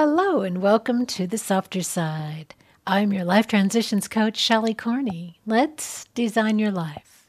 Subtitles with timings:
[0.00, 2.54] Hello, and welcome to the softer side.
[2.86, 5.40] I'm your life transitions coach, Shelley Carney.
[5.44, 7.26] Let's design your life.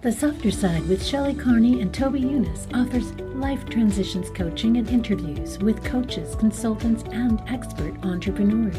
[0.00, 5.58] The Softer Side with Shelley Carney and Toby Younis offers life transitions coaching and interviews
[5.58, 8.78] with coaches, consultants, and expert entrepreneurs.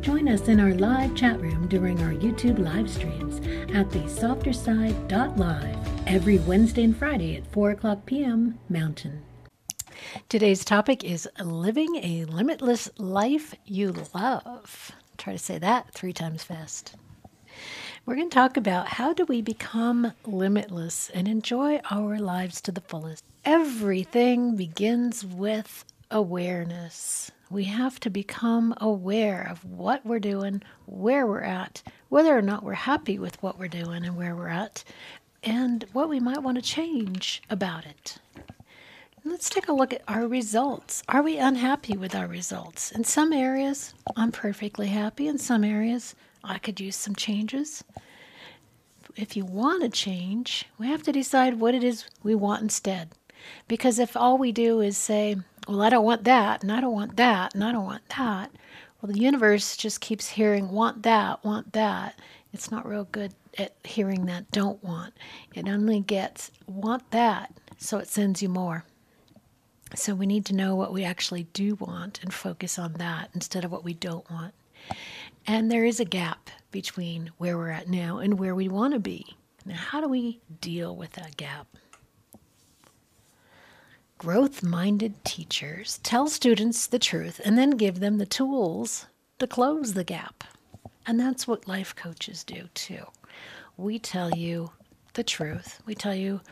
[0.00, 3.36] Join us in our live chat room during our YouTube live streams
[3.72, 8.58] at thesofterside.live every Wednesday and Friday at 4 o'clock p.m.
[8.68, 9.22] Mountain.
[10.28, 14.92] Today's topic is living a limitless life you love.
[15.16, 16.96] Try to say that three times fast.
[18.04, 22.72] We're going to talk about how do we become limitless and enjoy our lives to
[22.72, 23.24] the fullest.
[23.44, 27.30] Everything begins with awareness.
[27.50, 32.64] We have to become aware of what we're doing, where we're at, whether or not
[32.64, 34.82] we're happy with what we're doing and where we're at,
[35.42, 38.18] and what we might want to change about it.
[39.22, 41.02] Let's take a look at our results.
[41.06, 42.90] Are we unhappy with our results?
[42.90, 45.28] In some areas, I'm perfectly happy.
[45.28, 47.84] In some areas, I could use some changes.
[49.16, 53.10] If you want to change, we have to decide what it is we want instead.
[53.68, 55.36] Because if all we do is say,
[55.68, 58.50] well, I don't want that, and I don't want that, and I don't want that,
[59.02, 62.18] well, the universe just keeps hearing, want that, want that.
[62.54, 65.12] It's not real good at hearing that, don't want.
[65.54, 68.84] It only gets, want that, so it sends you more.
[69.94, 73.64] So we need to know what we actually do want and focus on that instead
[73.64, 74.54] of what we don't want.
[75.46, 79.00] And there is a gap between where we're at now and where we want to
[79.00, 79.36] be.
[79.64, 81.66] Now, how do we deal with that gap?
[84.18, 89.06] Growth minded teachers tell students the truth and then give them the tools
[89.38, 90.44] to close the gap.
[91.06, 93.06] And that's what life coaches do too.
[93.76, 94.70] We tell you
[95.14, 96.42] the truth, we tell you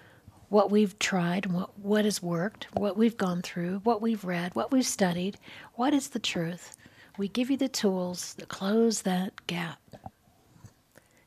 [0.48, 4.72] what we've tried, what, what has worked, what we've gone through, what we've read, what
[4.72, 5.38] we've studied.
[5.74, 6.76] What is the truth?
[7.18, 9.80] We give you the tools to close that gap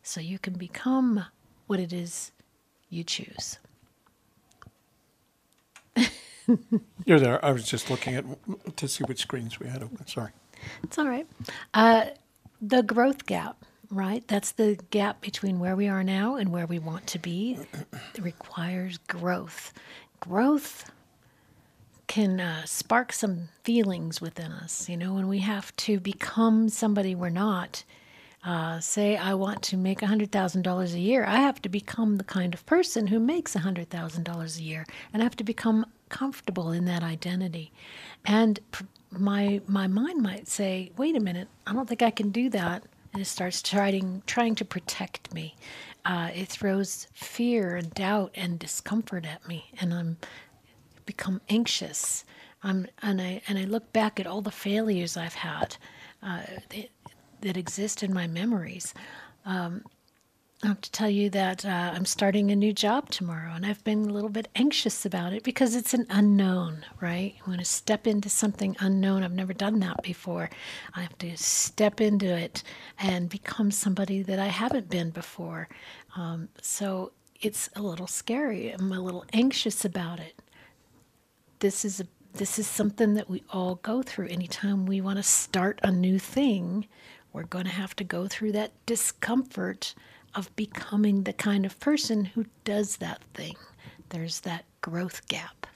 [0.03, 1.25] so you can become
[1.68, 2.31] what it is
[2.90, 3.59] you choose.
[7.06, 7.44] You're there.
[7.44, 8.25] I was just looking at
[8.78, 10.07] to see which screens we had open.
[10.07, 10.31] Sorry.
[10.84, 11.28] It's all right.
[11.74, 12.06] Uh,
[12.62, 14.25] the growth gap right?
[14.28, 17.59] That's the gap between where we are now and where we want to be.
[18.16, 19.74] It requires growth.
[20.22, 20.90] Growth
[22.07, 24.90] can uh, spark some feelings within us.
[24.90, 27.84] You know, when we have to become somebody we're not.
[28.44, 32.56] Uh, say I want to make $100,000 a year, I have to become the kind
[32.56, 37.03] of person who makes $100,000 a year, and I have to become comfortable in that
[37.03, 37.72] identity.
[38.25, 38.59] And
[39.12, 42.84] my my mind might say, "Wait a minute, I don't think I can do that."
[43.13, 45.55] And it starts trying trying to protect me.
[46.05, 50.17] Uh, it throws fear and doubt and discomfort at me, and I'm
[51.05, 52.25] become anxious.
[52.63, 55.77] I'm and I and I look back at all the failures I've had
[56.23, 56.89] uh, that,
[57.41, 58.94] that, exist in my memories.
[59.45, 59.83] Um,
[60.63, 63.83] I have to tell you that uh, I'm starting a new job tomorrow, and I've
[63.83, 67.33] been a little bit anxious about it because it's an unknown, right?
[67.44, 69.23] I want to step into something unknown.
[69.23, 70.51] I've never done that before.
[70.94, 72.61] I have to step into it
[73.00, 75.67] and become somebody that I haven't been before.
[76.16, 78.69] Um, so it's a little scary.
[78.69, 80.39] I'm a little anxious about it.
[81.57, 84.27] This is a this is something that we all go through.
[84.27, 86.88] Anytime we want to start a new thing,
[87.33, 89.94] we're going to have to go through that discomfort
[90.34, 93.56] of becoming the kind of person who does that thing.
[94.09, 95.68] There's that growth gap.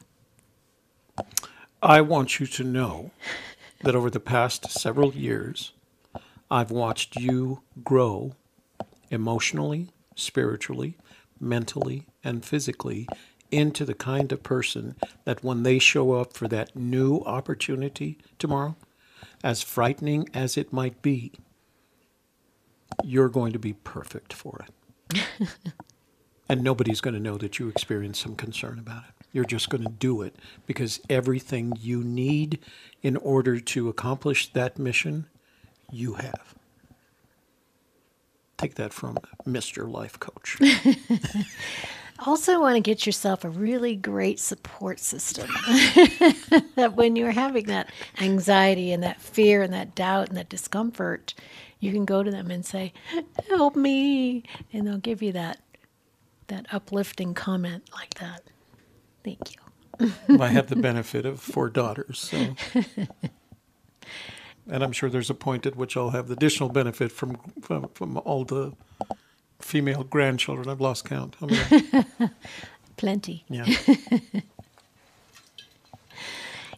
[1.81, 3.11] I want you to know
[3.83, 5.71] that over the past several years,
[6.49, 8.33] I've watched you grow
[9.11, 10.97] emotionally, spiritually,
[11.39, 13.07] mentally, and physically
[13.51, 14.95] into the kind of person
[15.25, 18.75] that when they show up for that new opportunity tomorrow,
[19.43, 21.31] as frightening as it might be,
[23.03, 24.65] you're going to be perfect for
[25.11, 25.27] it.
[26.49, 29.25] and nobody's going to know that you experience some concern about it.
[29.31, 32.59] You're just going to do it because everything you need
[33.01, 35.27] in order to accomplish that mission,
[35.91, 36.55] you have.
[38.57, 39.91] Take that from Mr.
[39.91, 40.57] Life Coach.
[42.19, 45.47] also want to get yourself a really great support system
[46.75, 47.89] that when you're having that
[48.21, 51.33] anxiety and that fear and that doubt and that discomfort
[51.79, 52.93] you can go to them and say,
[53.49, 54.43] "Help me,"
[54.73, 55.61] and they'll give you that
[56.47, 58.43] that uplifting comment like that.
[59.23, 60.39] Thank you.
[60.39, 62.55] I have the benefit of four daughters, so.
[64.69, 67.89] and I'm sure there's a point at which I'll have the additional benefit from from,
[67.93, 68.73] from all the
[69.59, 70.69] female grandchildren.
[70.69, 71.35] I've lost count.
[72.97, 73.45] Plenty.
[73.49, 73.65] Yeah.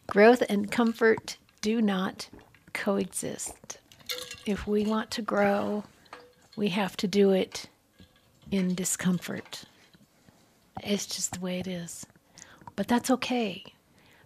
[0.07, 2.29] Growth and comfort do not
[2.73, 3.79] coexist.
[4.47, 5.83] If we want to grow,
[6.55, 7.67] we have to do it
[8.49, 9.65] in discomfort.
[10.81, 12.05] It's just the way it is.
[12.77, 13.65] But that's okay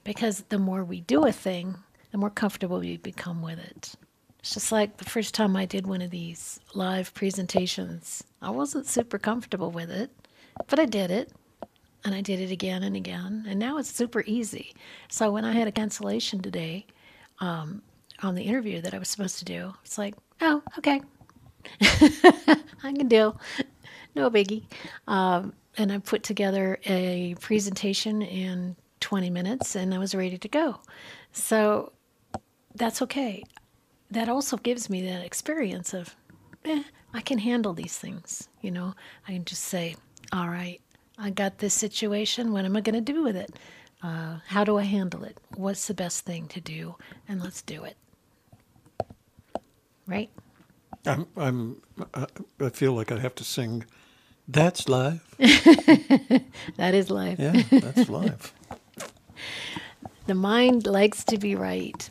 [0.04, 1.76] because the more we do a thing,
[2.12, 3.96] the more comfortable we become with it.
[4.40, 8.86] It's just like the first time I did one of these live presentations, I wasn't
[8.86, 10.12] super comfortable with it,
[10.68, 11.32] but I did it.
[12.04, 13.46] And I did it again and again.
[13.48, 14.74] And now it's super easy.
[15.08, 16.88] So when I had a cancellation today
[17.40, 17.84] um,
[18.24, 21.02] on the interview that I was supposed to do, it's like, oh, okay.
[21.82, 23.40] I can deal.
[24.16, 24.64] No biggie.
[25.08, 30.48] Um, and I put together a presentation in 20 minutes and I was ready to
[30.48, 30.80] go.
[31.32, 31.94] So
[32.76, 33.44] that's okay.
[34.10, 36.16] That also gives me that experience of,
[36.66, 36.84] eh,
[37.14, 38.50] I can handle these things.
[38.62, 38.94] You know,
[39.28, 39.96] I can just say,
[40.34, 40.82] all right,
[41.18, 42.52] I got this situation.
[42.52, 43.52] What am I going to do with it?
[44.04, 45.38] Uh, how do I handle it?
[45.56, 46.96] What's the best thing to do?
[47.28, 47.96] And let's do it.
[50.12, 50.30] Right?
[51.06, 51.82] I'm, I'm,
[52.60, 53.86] I feel like I have to sing.
[54.48, 55.36] That's life.
[55.38, 57.40] that is life.
[57.40, 58.54] Yeah, that's life.
[60.28, 62.10] the mind likes to be right.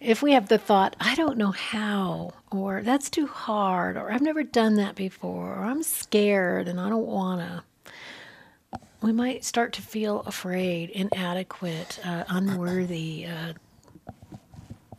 [0.00, 4.20] If we have the thought, I don't know how, or that's too hard, or I've
[4.20, 9.72] never done that before, or I'm scared and I don't want to, we might start
[9.74, 13.54] to feel afraid, inadequate, uh, unworthy, uh,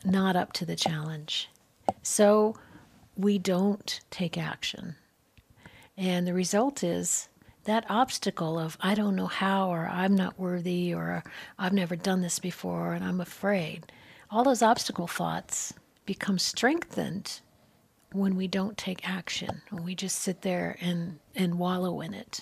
[0.06, 1.50] not up to the challenge.
[2.02, 2.56] So
[3.16, 4.96] we don't take action.
[5.98, 7.30] And the result is
[7.64, 11.24] that obstacle of I don't know how, or I'm not worthy, or
[11.58, 13.92] I've never done this before, and I'm afraid.
[14.30, 15.74] All those obstacle thoughts
[16.06, 17.42] become strengthened
[18.12, 22.42] when we don't take action, when we just sit there and, and wallow in it.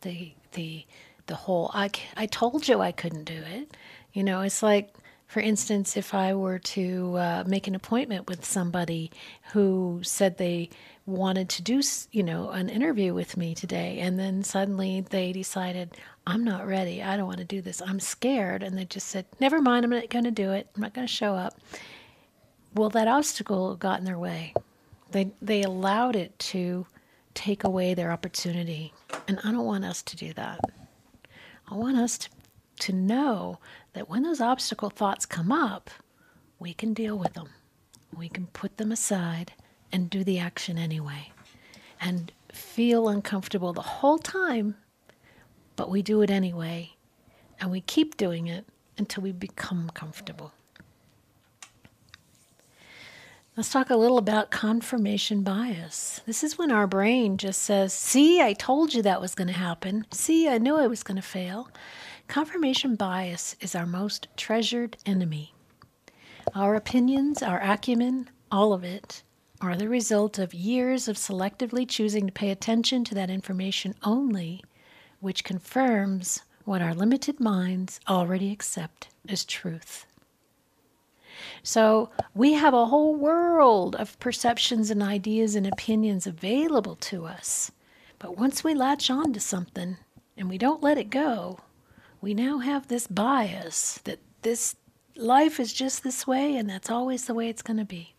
[0.00, 0.86] The, the,
[1.26, 3.76] the whole, I, I told you I couldn't do it.
[4.12, 4.94] You know, it's like
[5.28, 9.10] for instance, if I were to uh, make an appointment with somebody
[9.52, 10.70] who said they
[11.04, 11.82] wanted to do,
[12.12, 17.02] you know, an interview with me today, and then suddenly they decided, I'm not ready.
[17.02, 17.82] I don't want to do this.
[17.82, 18.62] I'm scared.
[18.62, 20.66] And they just said, never mind, I'm not going to do it.
[20.74, 21.60] I'm not going to show up.
[22.74, 24.54] Well, that obstacle got in their way.
[25.10, 26.86] They, they allowed it to
[27.34, 28.94] take away their opportunity.
[29.26, 30.60] And I don't want us to do that.
[31.70, 32.30] I want us to,
[32.80, 33.58] to know
[33.98, 35.90] that when those obstacle thoughts come up,
[36.60, 37.48] we can deal with them.
[38.16, 39.54] We can put them aside
[39.90, 41.32] and do the action anyway.
[42.00, 44.76] And feel uncomfortable the whole time,
[45.74, 46.92] but we do it anyway.
[47.60, 48.66] And we keep doing it
[48.96, 50.52] until we become comfortable.
[53.56, 56.20] Let's talk a little about confirmation bias.
[56.24, 59.54] This is when our brain just says, See, I told you that was going to
[59.54, 60.06] happen.
[60.12, 61.68] See, I knew I was going to fail.
[62.28, 65.54] Confirmation bias is our most treasured enemy.
[66.54, 69.22] Our opinions, our acumen, all of it,
[69.62, 74.62] are the result of years of selectively choosing to pay attention to that information only,
[75.20, 80.04] which confirms what our limited minds already accept as truth.
[81.62, 87.72] So we have a whole world of perceptions and ideas and opinions available to us.
[88.18, 89.96] But once we latch on to something
[90.36, 91.60] and we don't let it go,
[92.20, 94.76] we now have this bias that this
[95.16, 98.14] life is just this way and that's always the way it's going to be.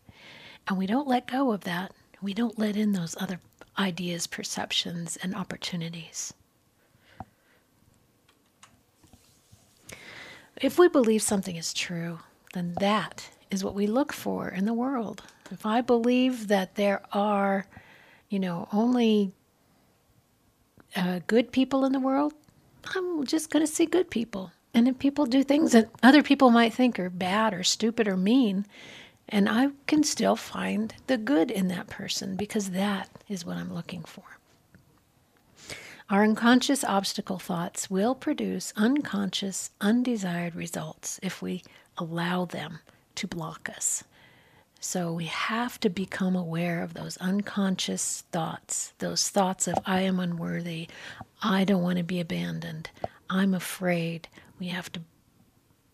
[0.68, 1.92] And we don't let go of that.
[2.22, 3.40] We don't let in those other
[3.78, 6.34] ideas, perceptions, and opportunities.
[10.60, 12.18] If we believe something is true,
[12.52, 15.22] then that is what we look for in the world.
[15.50, 17.66] If I believe that there are,
[18.28, 19.32] you know, only
[20.94, 22.34] uh, good people in the world,
[22.94, 24.52] I'm just going to see good people.
[24.74, 28.16] And if people do things that other people might think are bad or stupid or
[28.16, 28.66] mean,
[29.28, 33.72] and I can still find the good in that person because that is what I'm
[33.72, 34.24] looking for.
[36.08, 41.62] Our unconscious obstacle thoughts will produce unconscious, undesired results if we
[41.96, 42.80] allow them
[43.14, 44.02] to block us.
[44.80, 50.18] So we have to become aware of those unconscious thoughts, those thoughts of, I am
[50.18, 50.88] unworthy,
[51.42, 52.90] I don't want to be abandoned,
[53.28, 54.28] I'm afraid.
[54.58, 55.00] We have to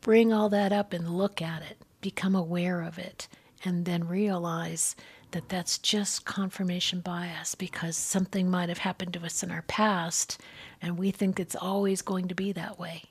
[0.00, 3.28] bring all that up and look at it, become aware of it,
[3.64, 4.96] and then realize
[5.32, 10.40] that that's just confirmation bias because something might have happened to us in our past
[10.80, 13.02] and we think it's always going to be that way.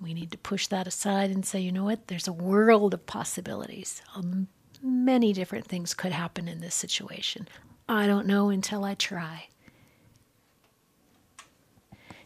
[0.00, 3.06] We need to push that aside and say, you know what, there's a world of
[3.06, 4.02] possibilities.
[4.16, 4.48] Um,
[4.82, 7.48] many different things could happen in this situation.
[7.88, 9.48] I don't know until I try.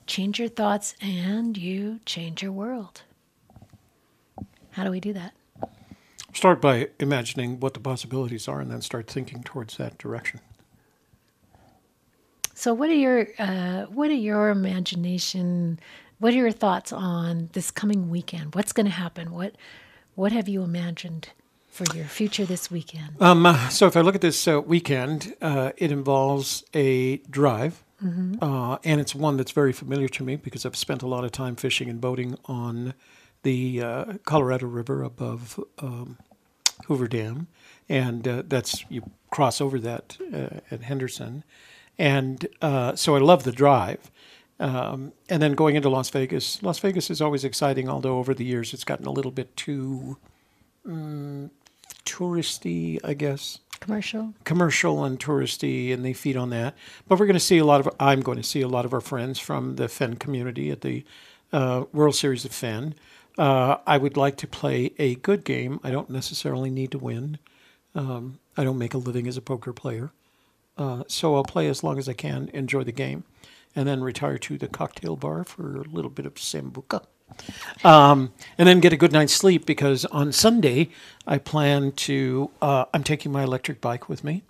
[0.07, 3.03] Change your thoughts and you change your world.
[4.73, 5.33] How do we do that?
[6.33, 10.41] Start by imagining what the possibilities are and then start thinking towards that direction.
[12.55, 15.79] So, what are your uh, what are your imagination?
[16.19, 18.55] What are your thoughts on this coming weekend?
[18.55, 19.33] What's going to happen?
[19.33, 19.57] What
[20.15, 21.31] what have you imagined
[21.69, 23.21] for your future this weekend?
[23.21, 28.79] Um, so, if I look at this uh, weekend, uh, it involves a drive, uh,
[28.85, 31.57] and it's one that's very familiar to me because I've spent a lot of time
[31.57, 32.95] fishing and boating on
[33.43, 36.19] the uh, Colorado River above um,
[36.87, 37.47] Hoover Dam,
[37.89, 41.45] and uh, that's you cross over that uh, at Henderson,
[41.99, 44.11] and uh, so I love the drive.
[44.59, 48.45] Um, and then going into Las Vegas, Las Vegas is always exciting, although over the
[48.45, 50.17] years it's gotten a little bit too
[50.87, 51.51] mm,
[52.07, 54.35] touristy, I guess Commercial.
[54.45, 56.75] commercial and touristy, and they feed on that.
[57.07, 57.89] But we're going to see a lot of.
[58.01, 61.05] I'm going to see a lot of our friends from the Fen community at the
[61.53, 62.95] uh, World Series of Fen.
[63.39, 65.79] Uh, I would like to play a good game.
[65.85, 67.39] I don't necessarily need to win.
[67.95, 70.11] Um, I don't make a living as a poker player,
[70.77, 73.25] uh, so I'll play as long as I can, enjoy the game,
[73.77, 77.05] and then retire to the cocktail bar for a little bit of sambuca
[77.85, 80.91] um, and then get a good night's sleep because on Sunday
[81.27, 82.51] I plan to.
[82.63, 84.43] Uh, I'm taking my electric bike with me,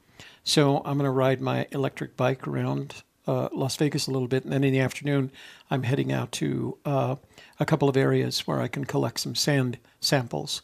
[0.44, 4.44] so I'm going to ride my electric bike around uh, Las Vegas a little bit,
[4.44, 5.30] and then in the afternoon
[5.70, 7.16] I'm heading out to uh,
[7.58, 10.62] a couple of areas where I can collect some sand samples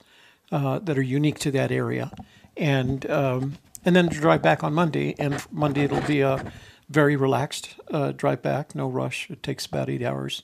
[0.51, 2.13] uh, that are unique to that area,
[2.57, 5.15] and um, and then drive back on Monday.
[5.19, 6.53] And Monday it'll be a
[6.93, 9.31] very relaxed uh, drive back, no rush.
[9.31, 10.43] It takes about eight hours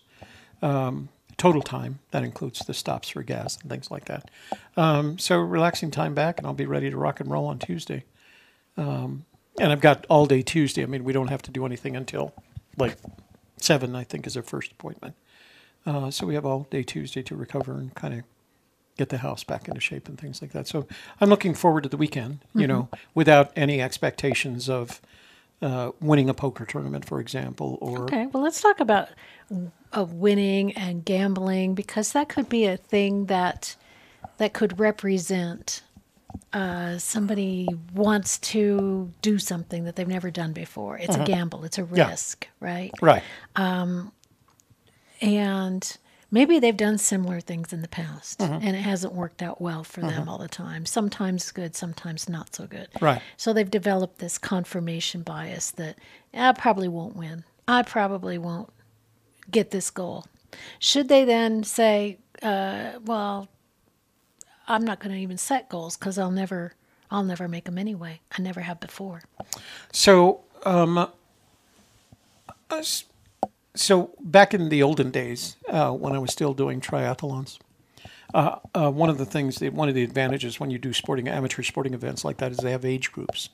[1.39, 2.01] total time.
[2.11, 4.31] That includes the stops for gas and things like that.
[4.77, 8.05] Um, so relaxing time back, and I'll be ready to rock and roll on Tuesday.
[8.77, 9.25] Um,
[9.59, 10.83] and I've got all day Tuesday.
[10.83, 12.35] I mean, we don't have to do anything until
[12.77, 12.97] like
[13.57, 13.95] seven.
[13.97, 15.15] I think is our first appointment.
[15.87, 18.25] Uh, so we have all day Tuesday to recover and kind of
[18.97, 20.67] get the house back into shape and things like that.
[20.67, 20.87] So
[21.21, 22.41] I'm looking forward to the weekend.
[22.55, 25.01] You know, without any expectations of.
[25.61, 29.09] Uh, winning a poker tournament, for example, or Okay, well, let's talk about
[29.93, 33.75] uh, winning and gambling because that could be a thing that
[34.37, 35.83] that could represent
[36.53, 40.97] uh, somebody wants to do something that they've never done before.
[40.97, 41.65] It's a gamble.
[41.65, 42.09] It's a Yeah.
[42.09, 42.93] risk, right?
[43.03, 43.23] right.
[45.21, 45.97] And
[46.31, 48.67] maybe they've done similar things in the past Mm-hmm.
[48.67, 50.85] and it hasn't worked out well for them all the time.
[50.87, 52.89] Sometimes good, sometimes not so good.
[53.01, 53.23] Right.
[53.37, 55.97] So they've developed this confirmation bias that
[56.35, 57.45] I probably won't win.
[57.67, 58.71] I probably won't
[59.51, 60.27] get this goal.
[60.79, 63.49] Should they then say, uh, well,
[64.67, 66.75] I'm not going to even set goals because I'll never,
[67.11, 68.21] I'll never make them anyway.
[68.37, 69.23] I never have before.
[69.93, 71.09] So, um,
[72.71, 73.05] us-
[73.79, 77.59] so back in the olden days, uh, when I was still doing triathlons,
[78.35, 81.63] uh, uh, one of the things, one of the advantages when you do sporting amateur
[81.63, 83.49] sporting events like that is they have age groups.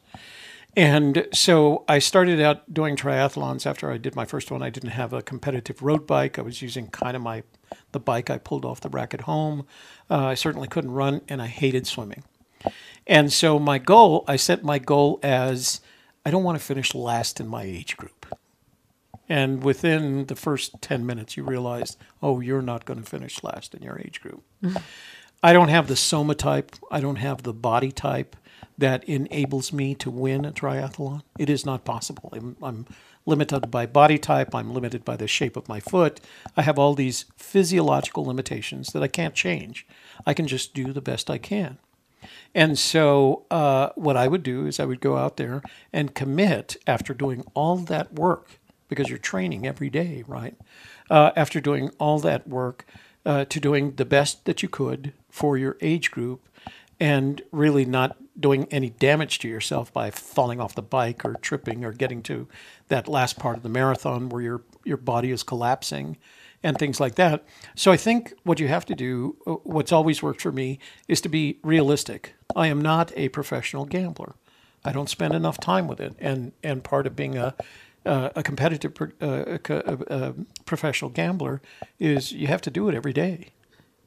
[0.76, 4.62] And so I started out doing triathlons after I did my first one.
[4.62, 6.38] I didn't have a competitive road bike.
[6.38, 7.44] I was using kind of my
[7.92, 9.66] the bike I pulled off the rack at home.
[10.10, 12.24] Uh, I certainly couldn't run, and I hated swimming.
[13.06, 15.80] And so my goal, I set my goal as
[16.24, 18.23] I don't want to finish last in my age group.
[19.28, 23.74] And within the first 10 minutes, you realize, oh, you're not going to finish last
[23.74, 24.42] in your age group.
[25.42, 28.36] I don't have the somatotype, I don't have the body type
[28.78, 31.22] that enables me to win a triathlon.
[31.38, 32.30] It is not possible.
[32.32, 32.86] I'm, I'm
[33.26, 36.20] limited by body type, I'm limited by the shape of my foot.
[36.56, 39.86] I have all these physiological limitations that I can't change.
[40.26, 41.78] I can just do the best I can.
[42.54, 45.62] And so, uh, what I would do is I would go out there
[45.92, 50.56] and commit after doing all that work, because you're training every day, right?
[51.10, 52.86] Uh, after doing all that work,
[53.26, 56.48] uh, to doing the best that you could for your age group
[57.00, 61.84] and really not doing any damage to yourself by falling off the bike or tripping
[61.84, 62.48] or getting to
[62.88, 66.16] that last part of the marathon where your, your body is collapsing
[66.62, 67.44] and things like that.
[67.74, 71.20] So I think what you have to do, uh, what's always worked for me, is
[71.22, 72.34] to be realistic.
[72.56, 74.34] I am not a professional gambler.
[74.84, 77.54] I don't spend enough time with it, and and part of being a
[78.06, 80.32] uh, a competitive uh, a uh, uh,
[80.64, 81.60] professional gambler
[81.98, 83.48] is you have to do it every day,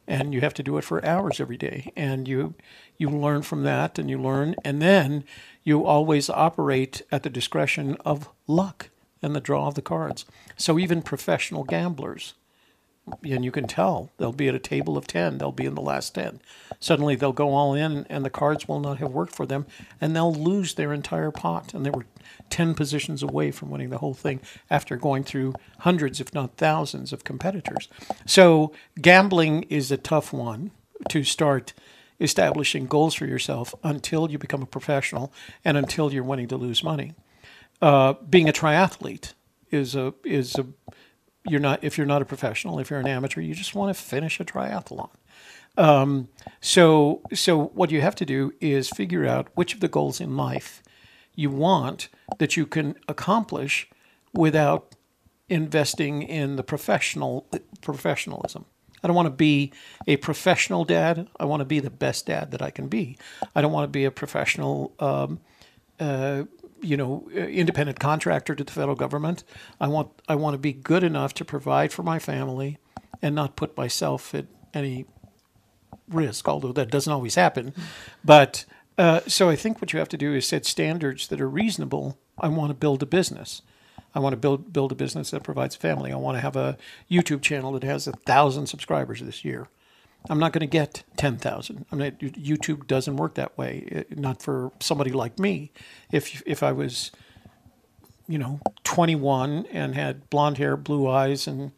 [0.06, 2.54] and you have to do it for hours every day, and you
[2.96, 5.24] you learn from that, and you learn, and then
[5.64, 8.90] you always operate at the discretion of luck
[9.20, 10.24] and the draw of the cards.
[10.56, 12.34] So even professional gamblers
[13.22, 15.80] and you can tell they'll be at a table of 10 they'll be in the
[15.80, 16.40] last 10
[16.80, 19.66] suddenly they'll go all in and the cards will not have worked for them
[20.00, 22.06] and they'll lose their entire pot and they were
[22.50, 24.40] 10 positions away from winning the whole thing
[24.70, 27.88] after going through hundreds if not thousands of competitors
[28.26, 30.70] so gambling is a tough one
[31.08, 31.72] to start
[32.20, 35.32] establishing goals for yourself until you become a professional
[35.64, 37.14] and until you're wanting to lose money.
[37.80, 39.34] Uh, being a triathlete
[39.70, 40.66] is a is a
[41.44, 44.02] you're not if you're not a professional if you're an amateur you just want to
[44.02, 45.10] finish a triathlon.
[45.76, 46.28] Um,
[46.60, 50.36] so so what you have to do is figure out which of the goals in
[50.36, 50.82] life
[51.38, 53.88] you want that you can accomplish
[54.34, 54.96] without
[55.48, 57.46] investing in the professional
[57.80, 58.64] professionalism.
[59.04, 59.72] I don't want to be
[60.08, 61.28] a professional dad.
[61.38, 63.16] I want to be the best dad that I can be.
[63.54, 65.38] I don't want to be a professional, um,
[66.00, 66.42] uh,
[66.82, 69.44] you know, independent contractor to the federal government.
[69.80, 72.78] I want I want to be good enough to provide for my family
[73.22, 75.06] and not put myself at any
[76.08, 76.48] risk.
[76.48, 77.74] Although that doesn't always happen,
[78.24, 78.64] but
[78.98, 82.18] uh, so I think what you have to do is set standards that are reasonable.
[82.38, 83.62] I want to build a business.
[84.14, 86.12] I want to build build a business that provides family.
[86.12, 86.76] I want to have a
[87.10, 89.68] YouTube channel that has a thousand subscribers this year.
[90.28, 91.86] I'm not going to get ten thousand.
[91.92, 94.04] I mean, YouTube doesn't work that way.
[94.10, 95.70] not for somebody like me.
[96.10, 97.12] If if I was,
[98.26, 101.70] you know, 21 and had blonde hair, blue eyes, and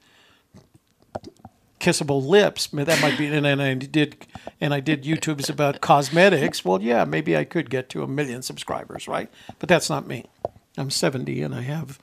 [1.80, 3.26] kissable lips, that might be.
[3.26, 4.26] And, and I did
[4.60, 6.64] and I did YouTubes about cosmetics.
[6.64, 9.28] Well, yeah, maybe I could get to a million subscribers, right?
[9.58, 10.26] But that's not me.
[10.76, 11.98] I'm 70 and I have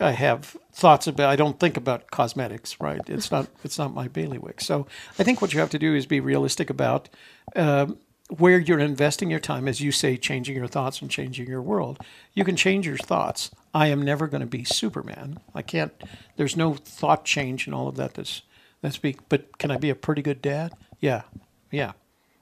[0.00, 1.30] I have thoughts about.
[1.30, 3.00] I don't think about cosmetics, right?
[3.08, 3.48] It's not.
[3.64, 4.60] It's not my bailiwick.
[4.60, 4.86] So
[5.18, 7.08] I think what you have to do is be realistic about
[7.56, 11.62] um, where you're investing your time, as you say, changing your thoughts and changing your
[11.62, 11.98] world.
[12.34, 13.50] You can change your thoughts.
[13.72, 15.40] I am never going to be Superman.
[15.54, 15.92] I can't.
[16.36, 18.14] There's no thought change and all of that.
[18.14, 18.42] That's
[18.80, 19.16] that's be.
[19.28, 20.72] But can I be a pretty good dad?
[21.00, 21.22] Yeah,
[21.70, 21.92] yeah.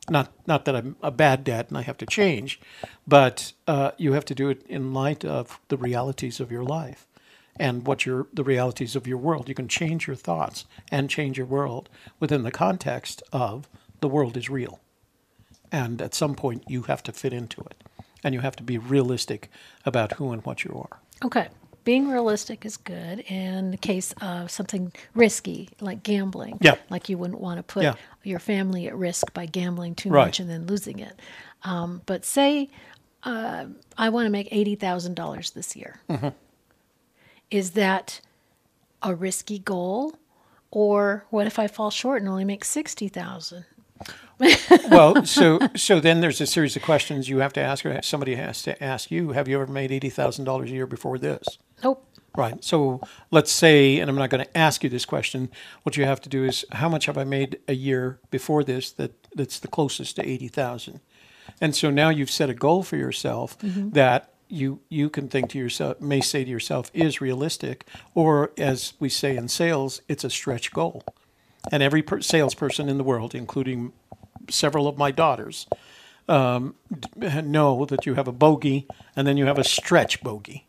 [0.08, 2.60] Not not that I'm a bad dad and I have to change,
[3.06, 7.06] but uh, you have to do it in light of the realities of your life
[7.58, 9.48] and what your the realities of your world.
[9.48, 11.88] You can change your thoughts and change your world
[12.20, 13.68] within the context of
[14.00, 14.80] the world is real.
[15.72, 17.82] And at some point you have to fit into it.
[18.22, 19.50] And you have to be realistic
[19.84, 21.00] about who and what you are.
[21.24, 21.48] Okay.
[21.86, 26.58] Being realistic is good in the case of something risky like gambling.
[26.60, 26.74] Yeah.
[26.90, 27.94] Like you wouldn't want to put Yeah.
[28.24, 30.26] your family at risk by gambling too Right.
[30.26, 31.18] much and then losing it.
[31.62, 32.68] Um, but say
[33.22, 36.00] uh, I want to make $80,000 this year.
[36.10, 36.28] Mm-hmm.
[37.50, 38.20] Is that
[39.02, 40.14] a risky goal?
[40.72, 43.64] Or what if I fall short and only make 60,000?
[44.90, 48.34] well, so so then there's a series of questions you have to ask, or somebody
[48.34, 49.32] has to ask you.
[49.32, 51.46] Have you ever made eighty thousand dollars a year before this?
[51.82, 52.02] Nope.
[52.36, 52.62] Right.
[52.62, 55.50] So let's say, and I'm not going to ask you this question.
[55.84, 58.90] What you have to do is, how much have I made a year before this
[58.92, 61.00] that that's the closest to eighty thousand?
[61.60, 65.58] And so now you've set a goal for yourself that you you can think to
[65.58, 70.30] yourself, may say to yourself, is realistic, or as we say in sales, it's a
[70.30, 71.02] stretch goal.
[71.72, 73.92] And every per- salesperson in the world, including
[74.50, 75.66] several of my daughters,
[76.28, 76.74] um,
[77.16, 78.86] know that you have a bogey
[79.16, 80.66] and then you have a stretch bogey.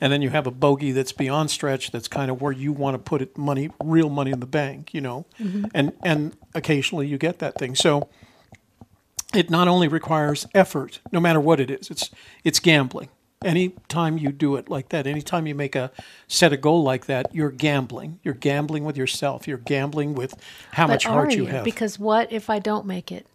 [0.00, 2.94] And then you have a bogey that's beyond stretch, that's kind of where you want
[2.94, 5.26] to put it money, real money in the bank, you know.
[5.40, 5.66] Mm-hmm.
[5.74, 7.74] And and occasionally you get that thing.
[7.74, 8.08] So
[9.34, 12.10] it not only requires effort, no matter what it is, it's
[12.44, 13.08] it's gambling.
[13.44, 15.92] Anytime you do it like that, anytime you make a
[16.26, 18.18] set a goal like that, you're gambling.
[18.22, 19.46] You're gambling with yourself.
[19.46, 20.34] You're gambling with
[20.72, 21.48] how much but heart you you?
[21.50, 21.64] have.
[21.64, 23.26] Because what if I don't make it?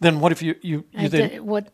[0.00, 1.70] then what if you you, you then did, what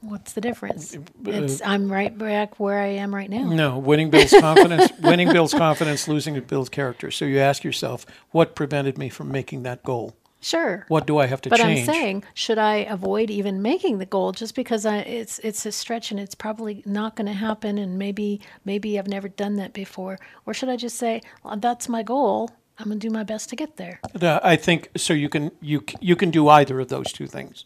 [0.00, 0.94] what's the difference?
[0.94, 3.48] Uh, It's I'm right back where I am right now.
[3.48, 4.90] No, winning builds confidence.
[5.00, 6.08] winning builds confidence.
[6.08, 7.10] Losing it builds character.
[7.10, 10.16] So you ask yourself, what prevented me from making that goal?
[10.40, 10.84] Sure.
[10.88, 11.86] What do I have to but change?
[11.86, 15.66] But I'm saying, should I avoid even making the goal just because I, it's it's
[15.66, 19.56] a stretch and it's probably not going to happen, and maybe maybe I've never done
[19.56, 22.50] that before, or should I just say well, that's my goal?
[22.78, 23.98] I'm going to do my best to get there.
[24.20, 25.12] Uh, I think so.
[25.12, 27.64] You can you you can do either of those two things.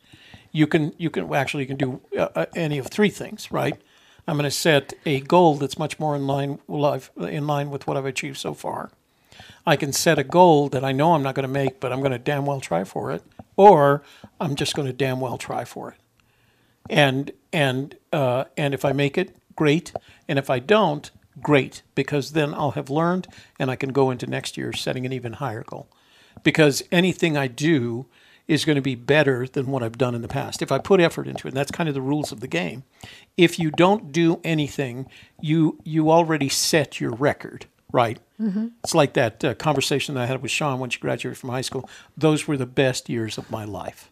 [0.52, 3.50] You can you can well, actually you can do uh, uh, any of three things,
[3.50, 3.80] right?
[4.28, 6.58] I'm going to set a goal that's much more in line
[7.18, 8.90] in line with what I've achieved so far.
[9.66, 12.00] I can set a goal that I know I'm not going to make, but I'm
[12.00, 13.22] going to damn well try for it,
[13.56, 14.02] or
[14.40, 15.98] I'm just going to damn well try for it.
[16.90, 19.92] And and uh, and if I make it, great.
[20.28, 21.10] And if I don't,
[21.40, 23.26] great, because then I'll have learned,
[23.58, 25.88] and I can go into next year setting an even higher goal.
[26.42, 28.06] Because anything I do
[28.48, 30.62] is going to be better than what I've done in the past.
[30.62, 32.82] If I put effort into it, and that's kind of the rules of the game.
[33.36, 35.06] If you don't do anything,
[35.40, 38.18] you you already set your record, right?
[38.82, 41.60] It's like that uh, conversation that I had with Sean when she graduated from high
[41.60, 41.88] school.
[42.16, 44.10] Those were the best years of my life.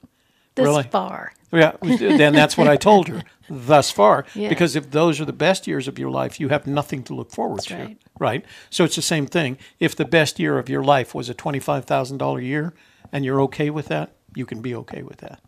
[0.54, 0.84] This Really?
[0.84, 4.24] far, Yeah, then that's what I told her thus far.
[4.34, 4.48] Yeah.
[4.48, 7.30] Because if those are the best years of your life, you have nothing to look
[7.32, 7.74] forward to.
[7.74, 7.96] right.
[8.20, 8.44] Right.
[8.68, 9.58] So it's the same thing.
[9.80, 12.72] If the best year of your life was a twenty-five thousand dollar year,
[13.12, 15.40] and you're okay with that, you can be okay with that.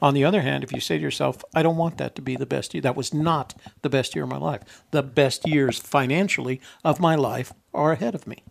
[0.00, 2.36] On the other hand, if you say to yourself, I don't want that to be
[2.36, 4.84] the best year, that was not the best year of my life.
[4.92, 8.44] The best years financially of my life are ahead of me.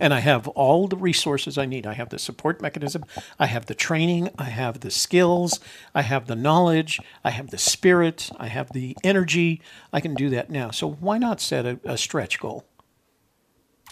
[0.00, 1.86] And I have all the resources I need.
[1.86, 3.04] I have the support mechanism,
[3.38, 5.60] I have the training, I have the skills,
[5.94, 9.62] I have the knowledge, I have the spirit, I have the energy.
[9.92, 10.72] I can do that now.
[10.72, 12.66] So why not set a, a stretch goal?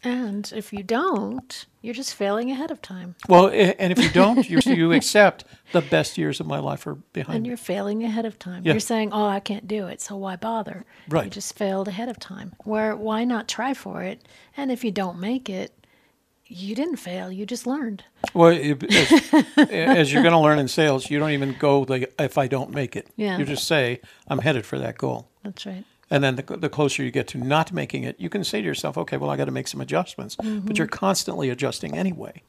[0.05, 3.15] And if you don't, you're just failing ahead of time.
[3.29, 6.95] Well, and if you don't, you you accept the best years of my life are
[6.95, 7.49] behind And me.
[7.49, 8.63] you're failing ahead of time.
[8.65, 8.73] Yeah.
[8.75, 11.25] You're saying, "Oh, I can't do it, so why bother?" Right.
[11.25, 12.55] You just failed ahead of time.
[12.65, 14.23] Where why not try for it?
[14.57, 15.73] And if you don't make it,
[16.47, 17.33] you didn't fail.
[17.33, 18.05] You just learned.
[18.35, 18.49] Well,
[18.91, 19.23] as,
[19.57, 22.71] as you're going to learn in sales, you don't even go the if I don't
[22.71, 23.09] make it.
[23.17, 23.39] Yeah.
[23.39, 25.29] You just say I'm headed for that goal.
[25.43, 25.85] That's right.
[26.15, 28.65] And then the, the closer you get to not making it, you can say to
[28.65, 30.37] yourself, okay, well, I got to make some adjustments.
[30.37, 32.43] But you're constantly adjusting anyway.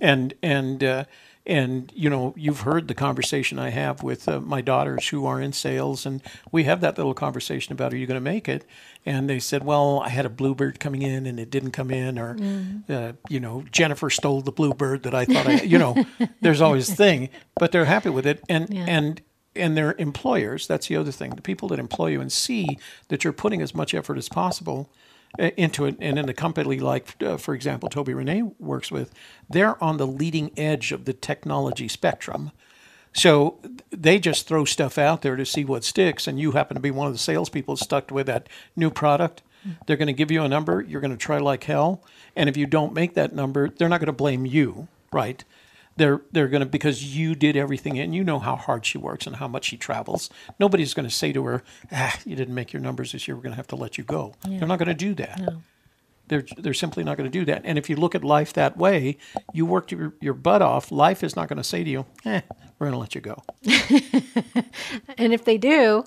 [0.00, 1.04] And, and, uh,
[1.46, 5.40] and, you know, you've heard the conversation I have with uh, my daughters who are
[5.40, 8.64] in sales, and we have that little conversation about, are you going to make it?
[9.06, 12.18] And they said, well, I had a bluebird coming in and it didn't come in,
[12.18, 12.36] or,
[12.88, 16.04] uh, you know, Jennifer stole the bluebird that I thought I, you know,
[16.40, 17.28] there's always a thing,
[17.60, 18.42] but they're happy with it.
[18.48, 18.86] And, Yeah.
[18.88, 19.20] and,
[19.56, 23.24] and their employers that's the other thing the people that employ you and see that
[23.24, 24.90] you're putting as much effort as possible
[25.38, 29.12] uh, into it and in a company like uh, for example toby renee works with
[29.48, 32.50] they're on the leading edge of the technology spectrum.
[33.12, 33.58] So
[33.90, 36.90] they just throw stuff out there to see what sticks and you happen to be
[36.90, 39.42] one of the salespeople stuck with that new product.
[39.86, 42.02] They're going to give you a number you're going to try like hell
[42.36, 45.44] and if you don't make that number they're not going to blame you right
[45.98, 49.26] they're they're going to because you did everything and you know how hard she works
[49.26, 50.30] and how much she travels.
[50.58, 53.36] Nobody's going to say to her, "Ah, you didn't make your numbers this year.
[53.36, 55.40] We're going to have to let you go." They're not going to do that.
[55.40, 55.62] No.
[56.28, 57.62] They're they're simply not going to do that.
[57.64, 59.18] And if you look at life that way,
[59.52, 60.90] you worked your your butt off.
[60.92, 62.40] Life is not going to say to you, "Eh,
[62.78, 63.42] we're going to let you go."
[65.18, 66.04] And if they do,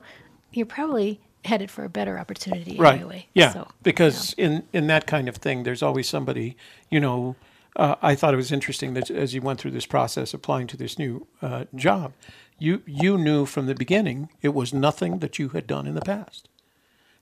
[0.52, 3.26] you're probably headed for a better opportunity right anyway.
[3.34, 6.56] yeah So, because in in that kind of thing there's always somebody
[6.92, 7.36] you know
[7.76, 10.78] uh, i thought it was interesting that as you went through this process applying to
[10.78, 12.14] this new uh, job
[12.60, 16.02] you you knew from the beginning it was nothing that you had done in the
[16.02, 16.48] past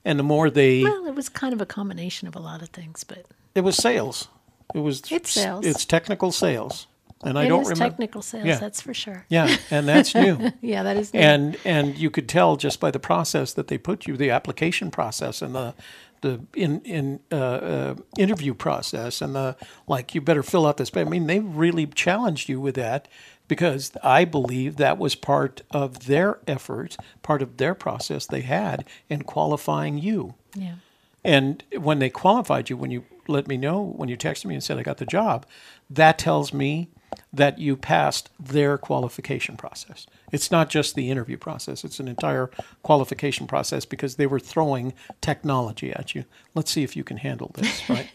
[0.04, 2.70] and the more they well, it was kind of a combination of a lot of
[2.70, 4.28] things, but it was sales
[4.74, 5.66] it was It's sales.
[5.66, 6.86] it's technical sales
[7.22, 8.46] and i don't remember technical sales.
[8.46, 8.58] Yeah.
[8.58, 9.26] That's for sure.
[9.28, 11.12] yeah and that's new Yeah, that is.
[11.12, 11.20] new.
[11.20, 14.90] and and you could tell just by the process that they put you, the application
[14.90, 15.74] process and the
[16.20, 19.56] the in in uh, uh, interview process and the
[19.86, 20.14] like.
[20.14, 20.90] You better fill out this.
[20.94, 23.08] I mean, they really challenged you with that
[23.48, 28.84] because I believe that was part of their effort, part of their process they had
[29.08, 30.34] in qualifying you.
[30.54, 30.74] yeah.
[31.22, 34.64] And when they qualified you, when you let me know, when you texted me and
[34.64, 35.46] said I got the job,
[35.90, 36.88] that tells me
[37.32, 40.06] that you passed their qualification process.
[40.32, 42.50] It's not just the interview process, it's an entire
[42.82, 46.24] qualification process because they were throwing technology at you.
[46.54, 48.08] Let's see if you can handle this, right?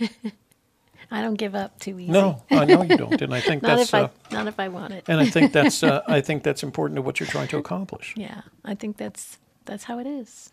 [1.11, 2.11] I don't give up too easy.
[2.11, 3.21] no, I know you don't.
[3.21, 5.05] And I think not that's if I uh, not if I want it.
[5.07, 8.13] and I think that's uh, I think that's important to what you're trying to accomplish.
[8.17, 10.51] Yeah, I think that's that's how it is.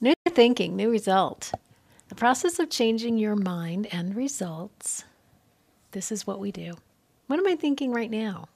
[0.00, 1.52] New thinking, new result.
[2.08, 5.04] The process of changing your mind and results.
[5.94, 6.74] This is what we do.
[7.28, 8.48] What am I thinking right now?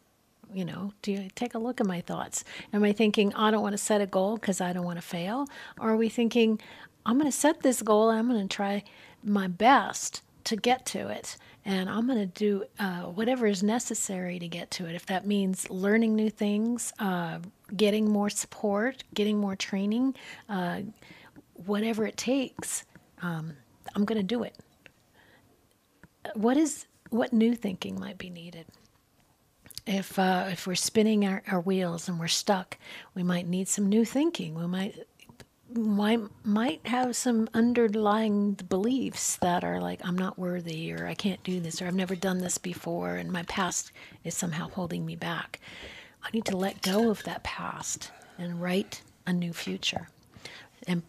[0.53, 2.43] You know, do you take a look at my thoughts?
[2.73, 5.07] Am I thinking I don't want to set a goal because I don't want to
[5.07, 5.47] fail?
[5.79, 6.61] Or are we thinking
[7.07, 8.83] I'm going to set this goal and I'm going to try
[9.23, 14.41] my best to get to it and I'm going to do uh, whatever is necessary
[14.41, 14.97] to get to it.
[14.97, 17.39] If that means learning new things, uh,
[17.77, 20.17] getting more support, getting more training,
[20.49, 20.81] uh,
[21.67, 22.85] whatever it takes,
[23.23, 23.53] um,
[23.95, 24.57] I'm going to do it.
[26.35, 28.67] What is what new thinking might be needed?
[29.87, 32.77] If uh, if we're spinning our, our wheels and we're stuck,
[33.15, 34.55] we might need some new thinking.
[34.55, 34.97] We might
[35.75, 41.43] might might have some underlying beliefs that are like I'm not worthy or I can't
[41.43, 43.93] do this or I've never done this before and my past
[44.25, 45.61] is somehow holding me back.
[46.23, 50.09] I need to let go of that past and write a new future.
[50.87, 51.03] And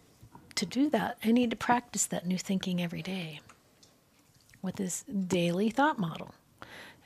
[0.56, 3.40] to do that, I need to practice that new thinking every day
[4.62, 6.34] with this daily thought model.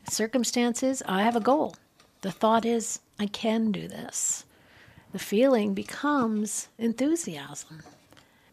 [0.09, 1.75] Circumstances, I have a goal.
[2.21, 4.45] The thought is, I can do this
[5.15, 7.85] the feeling becomes enthusiasm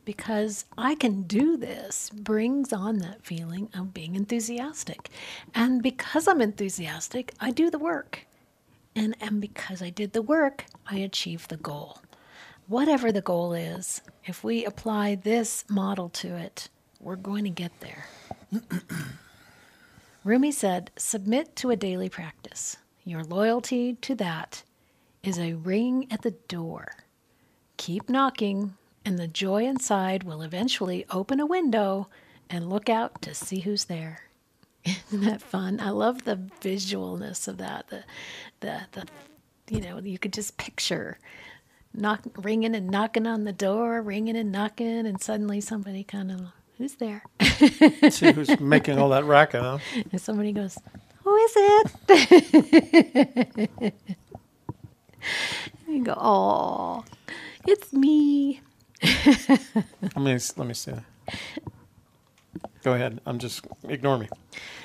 [0.05, 5.09] because I can do this brings on that feeling of being enthusiastic.
[5.55, 8.27] And because I'm enthusiastic, I do the work.
[8.95, 11.97] And, and because I did the work, I achieve the goal.
[12.67, 17.71] Whatever the goal is, if we apply this model to it, we're going to get
[17.79, 18.05] there.
[20.23, 22.77] Rumi said, Submit to a daily practice.
[23.03, 24.63] Your loyalty to that
[25.23, 26.93] is a ring at the door.
[27.77, 32.07] Keep knocking, and the joy inside will eventually open a window
[32.49, 34.23] and look out to see who's there.
[34.85, 35.79] Isn't that fun?
[35.79, 37.87] I love the visualness of that.
[37.89, 38.03] The,
[38.59, 39.05] the, the,
[39.69, 41.17] you know, you could just picture
[41.93, 46.41] knock, ringing and knocking on the door, ringing and knocking, and suddenly somebody kind of,
[46.81, 47.23] who's there?
[48.09, 49.77] See who's making all that racket, huh?
[50.11, 50.77] And somebody goes,
[51.23, 51.93] who is it?
[55.87, 57.05] you go, oh,
[57.67, 58.61] it's me.
[59.03, 60.93] Let me let me see.
[62.83, 63.21] Go ahead.
[63.25, 64.27] I'm just ignore me.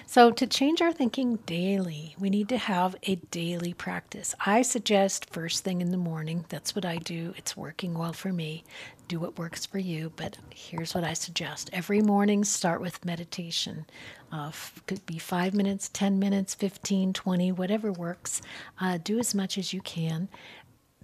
[0.06, 4.34] So, to change our thinking daily, we need to have a daily practice.
[4.44, 6.44] I suggest first thing in the morning.
[6.48, 7.32] That's what I do.
[7.36, 8.64] It's working well for me.
[9.08, 10.12] Do what works for you.
[10.14, 13.86] But here's what I suggest every morning, start with meditation.
[14.30, 14.50] Uh,
[14.86, 18.42] could be five minutes, 10 minutes, 15, 20, whatever works.
[18.80, 20.28] Uh, do as much as you can.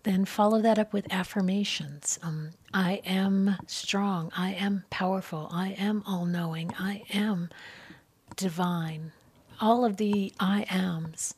[0.05, 2.19] Then follow that up with affirmations.
[2.23, 4.33] Um, I am strong.
[4.37, 5.49] I am powerful.
[5.53, 6.73] I am all knowing.
[6.79, 7.51] I am
[8.37, 9.13] divine.
[9.61, 11.35] All of the I ams,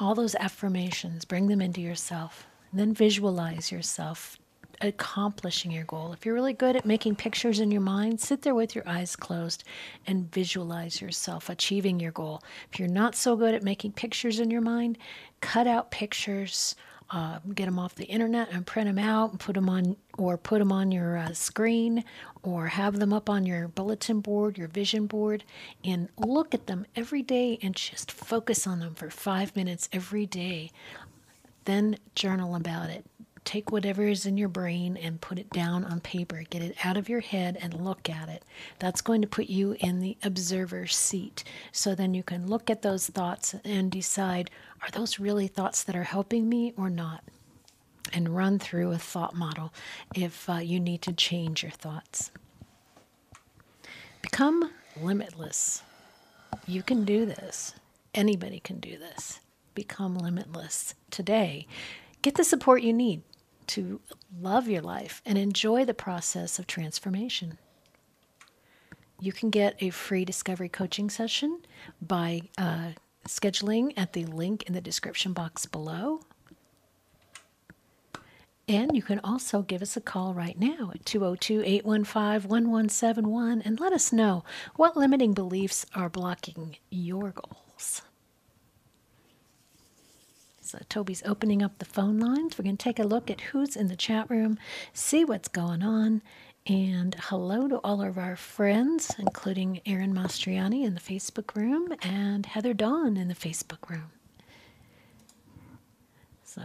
[0.00, 2.46] all those affirmations, bring them into yourself.
[2.72, 4.38] And then visualize yourself
[4.80, 6.12] accomplishing your goal.
[6.12, 9.14] If you're really good at making pictures in your mind, sit there with your eyes
[9.14, 9.62] closed
[10.06, 12.42] and visualize yourself achieving your goal.
[12.72, 14.98] If you're not so good at making pictures in your mind,
[15.40, 16.74] cut out pictures
[17.10, 20.36] uh, get them off the internet and print them out and put them on or
[20.36, 22.04] put them on your uh, screen
[22.42, 25.42] or have them up on your bulletin board your vision board
[25.84, 30.26] and look at them every day and just focus on them for five minutes every
[30.26, 30.70] day.
[31.64, 33.04] Then journal about it
[33.44, 36.44] take whatever is in your brain and put it down on paper.
[36.48, 38.44] Get it out of your head and look at it.
[38.78, 41.44] That's going to put you in the observer seat.
[41.72, 44.50] So then you can look at those thoughts and decide
[44.82, 47.24] are those really thoughts that are helping me or not?
[48.12, 49.72] And run through a thought model
[50.14, 52.30] if uh, you need to change your thoughts.
[54.22, 55.82] Become limitless.
[56.66, 57.74] You can do this.
[58.14, 59.40] Anybody can do this.
[59.74, 61.66] Become limitless today.
[62.22, 63.22] Get the support you need
[63.70, 64.00] to
[64.40, 67.58] love your life and enjoy the process of transformation.
[69.20, 71.60] You can get a free discovery coaching session
[72.00, 72.92] by uh,
[73.28, 76.20] scheduling at the link in the description box below.
[78.66, 83.80] And you can also give us a call right now at 202 815 1171 and
[83.80, 84.44] let us know
[84.76, 88.02] what limiting beliefs are blocking your goals.
[90.70, 92.56] So Toby's opening up the phone lines.
[92.56, 94.56] We're going to take a look at who's in the chat room,
[94.94, 96.22] see what's going on,
[96.64, 102.46] and hello to all of our friends, including Aaron Mastriani in the Facebook room and
[102.46, 104.12] Heather Dawn in the Facebook room.
[106.44, 106.62] So,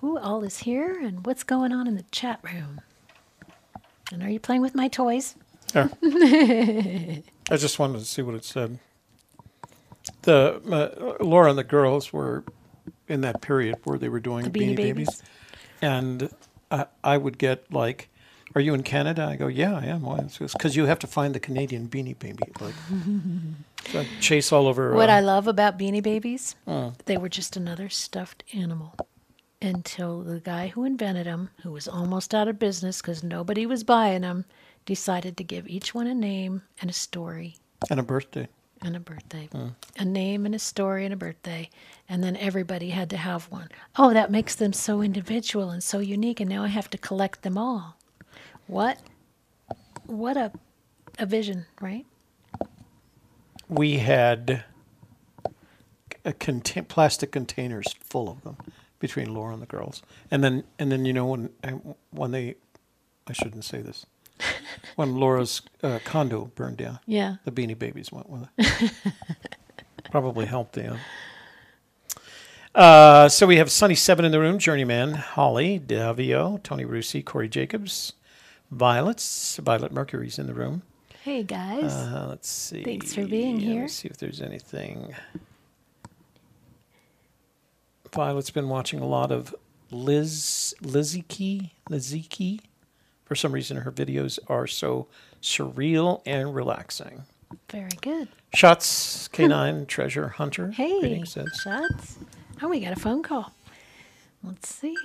[0.00, 2.80] who all is here and what's going on in the chat room?
[4.10, 5.36] And are you playing with my toys?
[5.76, 5.90] Yeah.
[6.02, 7.22] I
[7.56, 8.80] just wanted to see what it said.
[10.22, 12.42] The uh, Laura and the girls were
[13.10, 15.08] in that period where they were doing The Beanie, Beanie Babies.
[15.08, 15.22] Babies.
[15.82, 16.30] And
[16.70, 18.08] I, I would get like,
[18.54, 20.20] "Are you in Canada?" I go, "Yeah, I am." Why?
[20.38, 22.44] Because you have to find the Canadian Beanie Baby.
[22.60, 22.74] Like,
[23.92, 24.94] so chase all over.
[24.94, 28.94] What uh, I love about Beanie Babies, uh, they were just another stuffed animal
[29.62, 33.84] until the guy who invented them, who was almost out of business because nobody was
[33.84, 34.44] buying them,
[34.86, 37.56] decided to give each one a name and a story
[37.90, 38.48] and a birthday.
[38.82, 39.48] And a birthday.
[39.52, 39.68] Hmm.
[39.98, 41.68] A name and a story and a birthday.
[42.08, 43.68] And then everybody had to have one.
[43.96, 46.40] Oh, that makes them so individual and so unique.
[46.40, 47.96] And now I have to collect them all.
[48.66, 48.98] What?
[50.06, 50.52] What a,
[51.18, 52.06] a vision, right?
[53.68, 54.64] We had
[56.24, 58.56] a contain- plastic containers full of them
[58.98, 61.50] between Laura and the girls, and then and then you know when
[62.10, 62.56] when they,
[63.26, 64.04] I shouldn't say this,
[64.96, 66.98] when Laura's uh, condo burned down.
[67.06, 67.36] Yeah.
[67.44, 68.92] The Beanie Babies went with it.
[70.10, 70.98] Probably helped them.
[72.74, 77.48] Uh, so we have Sunny Seven in the room, Journeyman, Holly, Davio, Tony Rusi, Corey
[77.48, 78.12] Jacobs,
[78.70, 80.82] Violet's, Violet Mercury's in the room.
[81.22, 81.92] Hey, guys.
[81.92, 82.82] Uh, let's see.
[82.82, 83.88] Thanks for being me here.
[83.88, 85.14] see if there's anything.
[88.14, 89.54] Violet's been watching a lot of
[89.90, 92.22] Liz Lizzie Lizzie
[93.30, 95.06] For some reason, her videos are so
[95.40, 97.22] surreal and relaxing.
[97.70, 98.26] Very good.
[98.54, 100.72] Shots K9 Treasure Hunter.
[100.72, 102.18] Hey, Greetings, shots.
[102.60, 103.52] Oh, we got a phone call.
[104.42, 104.96] Let's see.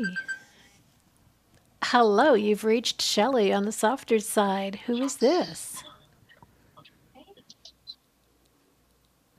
[1.84, 4.78] Hello, you've reached Shelley on the softer side.
[4.88, 5.84] Who is this?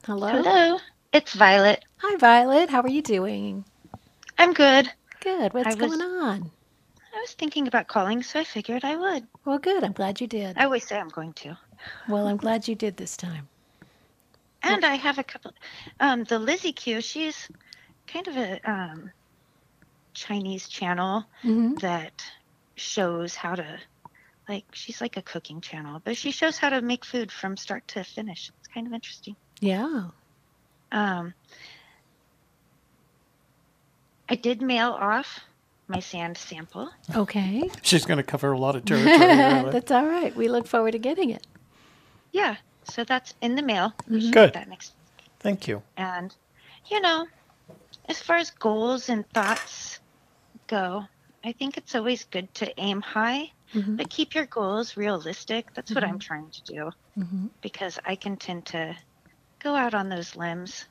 [0.04, 0.28] Hello.
[0.28, 0.78] Hello,
[1.12, 1.84] it's Violet.
[1.96, 2.70] Hi, Violet.
[2.70, 3.64] How are you doing?
[4.38, 4.92] I'm good.
[5.18, 5.54] Good.
[5.54, 6.52] What's I was- going on?
[7.16, 9.26] I was thinking about calling, so I figured I would.
[9.44, 9.82] Well, good.
[9.82, 10.58] I'm glad you did.
[10.58, 11.56] I always say I'm going to.
[12.08, 13.48] Well, I'm glad you did this time.
[14.62, 15.52] And I have a couple.
[15.98, 17.48] Um, the Li Ziqi, she's
[18.06, 19.10] kind of a um,
[20.12, 22.22] Chinese channel hmm that
[22.74, 23.78] shows how to,
[24.48, 27.86] like, she's like a cooking channel, but she shows how to make food from start
[27.88, 28.50] to finish.
[28.58, 29.36] It's kind of interesting.
[29.60, 30.08] Yeah.
[30.92, 31.32] Um,
[34.28, 35.40] I did mail off
[35.88, 36.88] my sand sample.
[37.14, 37.70] Okay.
[37.82, 39.26] She's going to cover a lot of territory.
[39.36, 39.70] really.
[39.72, 40.34] That's all right.
[40.36, 41.46] We look forward to getting it.
[42.32, 43.92] Yeah, so that's in the mail.
[44.08, 44.52] You should Good.
[44.54, 44.92] That next
[45.40, 45.82] Thank you.
[45.96, 46.34] And,
[46.90, 47.26] you know,
[48.08, 50.00] as far as goals and thoughts
[50.66, 51.04] go,
[51.44, 53.96] I think it's always good to aim high, Mhm.
[53.96, 55.72] but keep your goals realistic.
[55.74, 58.96] That's what I'm trying to do hmm because I can tend to
[59.60, 60.84] go out on those limbs.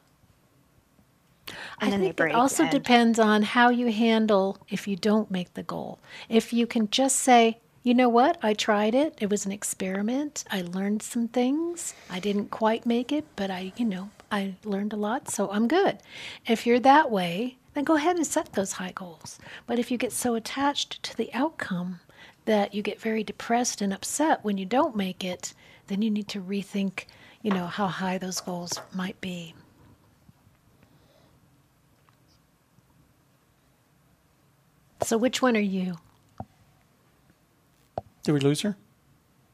[1.79, 5.29] I And they think it also and- depends on how you handle if you don't
[5.29, 5.99] make the goal.
[6.29, 9.15] If you can just say, you know what, I tried it.
[9.21, 10.43] It was an experiment.
[10.49, 11.93] I learned some things.
[12.09, 15.67] I didn't quite make it, but I, you know, I learned a lot, so I'm
[15.67, 15.99] good.
[16.47, 19.37] If you're that way, then go ahead and set those high goals.
[19.67, 21.99] But if you get so attached to the outcome
[22.45, 25.53] that you get very depressed and upset when you don't make it,
[25.87, 27.05] then you need to rethink,
[27.43, 29.53] you know, how high those goals might be.
[35.03, 35.97] So which one are you?
[38.23, 38.75] Did we lose her?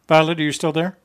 [0.08, 0.97] Violet, are you still there?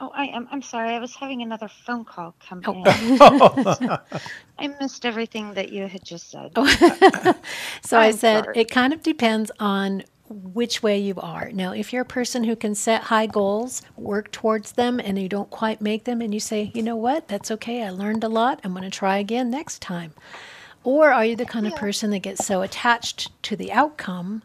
[0.00, 0.48] Oh, I am.
[0.50, 0.90] I'm sorry.
[0.90, 2.82] I was having another phone call come Oh.
[2.84, 3.90] in.
[4.58, 6.52] I missed everything that you had just said.
[7.82, 8.58] So I I'm said sorry.
[8.58, 11.50] it kind of depends on which way you are.
[11.52, 15.28] Now, if you're a person who can set high goals, work towards them, and you
[15.28, 18.28] don't quite make them, and you say, you know what, that's okay, I learned a
[18.28, 20.12] lot, I'm going to try again next time.
[20.84, 24.42] Or are you the kind of person that gets so attached to the outcome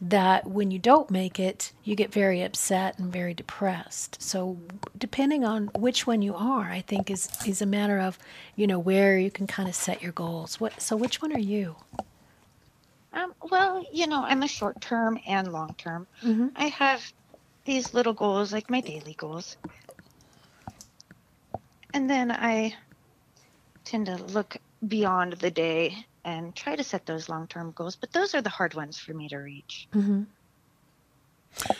[0.00, 4.20] that when you don't make it, you get very upset and very depressed?
[4.20, 4.56] So,
[4.98, 8.18] depending on which one you are, I think is is a matter of,
[8.56, 10.58] you know, where you can kind of set your goals.
[10.58, 11.76] What so which one are you?
[13.12, 16.06] Um, well, you know, I'm a short term and long term.
[16.22, 16.52] Mhm.
[16.56, 17.12] I have
[17.66, 19.58] these little goals, like my daily goals.
[21.92, 22.74] And then I
[23.84, 27.96] tend to look beyond the day and try to set those long term goals.
[27.96, 29.88] But those are the hard ones for me to reach.
[29.94, 30.22] Mm-hmm.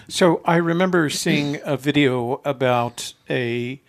[0.09, 3.81] So I remember seeing a video about a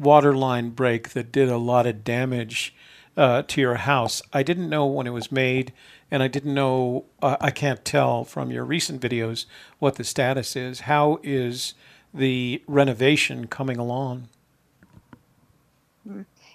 [0.00, 2.74] water line break that did a lot of damage
[3.16, 4.22] uh, to your house.
[4.32, 5.72] I didn't know when it was made,
[6.10, 7.04] and I didn't know.
[7.22, 9.46] Uh, I can't tell from your recent videos
[9.78, 10.80] what the status is.
[10.80, 11.74] How is
[12.12, 14.28] the renovation coming along?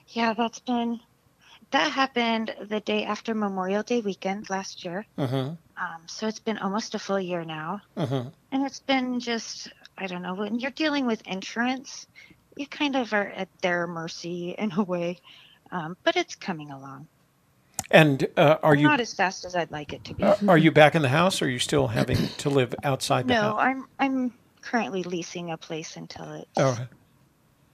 [0.08, 1.00] Yeah, that's been,
[1.72, 5.06] that happened the day after Memorial Day weekend last year.
[5.18, 5.52] Uh-huh.
[5.78, 7.82] Um, so it's been almost a full year now.
[7.98, 8.26] Uh-huh.
[8.52, 12.08] And it's been just, I don't know, when you're dealing with insurance,
[12.56, 15.20] you kind of are at their mercy in a way.
[15.72, 17.08] Um, but it's coming along.
[17.90, 20.24] And uh, are you Not as fast as I'd like it to be.
[20.24, 23.28] are, are you back in the house, or are you still having to live outside
[23.28, 23.54] the no, house?
[23.54, 26.88] No, I'm I'm currently leasing a place until it's right.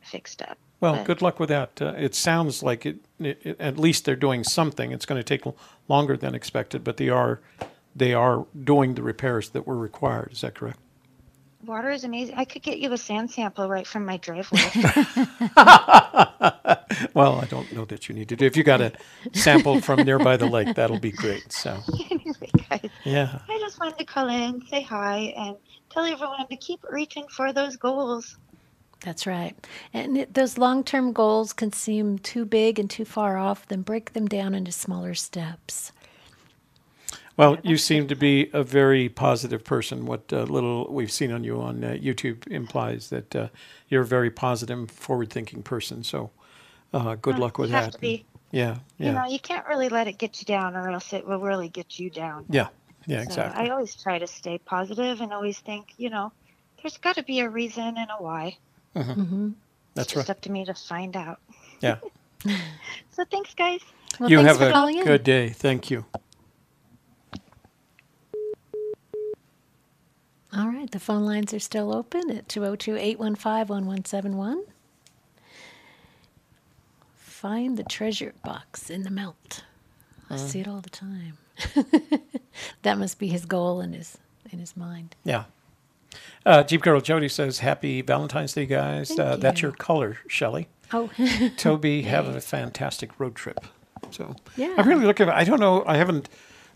[0.02, 0.58] fixed up.
[0.80, 1.82] Well, but- good luck with that.
[1.82, 4.92] Uh, it sounds like it, it, it- At least they're doing something.
[4.92, 5.56] It's going to take l-
[5.88, 7.42] longer than expected, but they are,
[7.96, 10.34] they are doing the repairs that were required.
[10.34, 10.80] Is that correct?
[11.66, 12.36] Water is amazing.
[12.38, 14.60] I could get you a sand sample right from my driveway.
[17.14, 18.46] Well, I don't know that you need to do.
[18.46, 18.92] If you got a
[19.34, 21.52] sample from nearby the lake, that'll be great.
[21.52, 21.78] So,
[22.12, 23.40] anyway, guys, yeah.
[23.48, 25.58] I just wanted to call in, say hi, and
[25.90, 28.38] tell everyone to keep reaching for those goals.
[29.02, 29.56] That's right.
[29.94, 33.82] And it, those long term goals can seem too big and too far off, then
[33.82, 35.92] break them down into smaller steps.
[37.38, 40.06] Well, you seem to be a very positive person.
[40.06, 43.50] What uh, little we've seen on you on uh, YouTube implies that uh,
[43.90, 46.04] you're a very positive, forward-thinking person.
[46.04, 46.32] So,
[46.94, 47.92] uh, good Well, luck with you have that.
[47.92, 48.26] to be.
[48.52, 51.40] Yeah, You know, you can't really let it get you down, or else it will
[51.42, 52.50] really get you down.
[52.50, 52.70] yeah,
[53.06, 53.22] yeah.
[53.24, 53.54] So Exactly.
[53.54, 56.34] I always try to stay positive and always think, you know,
[56.82, 58.58] there's got to be a reason and a why.
[59.04, 59.50] Hmm
[59.96, 60.22] That's it's right.
[60.22, 61.40] just up to me to find out.
[61.82, 61.98] Yeah.
[63.12, 63.82] So thanks, guys.
[64.20, 65.04] Well, you thanks have for a calling in.
[65.04, 65.50] good day.
[65.50, 66.06] Thank you.
[70.54, 74.64] All right, the phone lines are still open at 202 815 1171.
[77.18, 79.64] Find the treasure box in the melt.
[80.30, 80.38] I Uh.
[80.38, 81.38] see it all the time.
[82.84, 84.18] that must be his goal in his
[84.52, 85.16] in his mind.
[85.24, 85.46] Yeah.
[86.46, 89.18] Uh, Jeep Girl Jody says, "Happy Valentine's Day, guys.
[89.18, 90.68] Uh, that's your color, Shelley.
[90.94, 91.10] Oh,
[91.58, 93.60] Toby have a fantastic road trip.
[94.12, 94.74] So Yeah.
[94.78, 95.28] I'm really looking.
[95.30, 95.84] I don't know.
[95.86, 96.30] I haven't.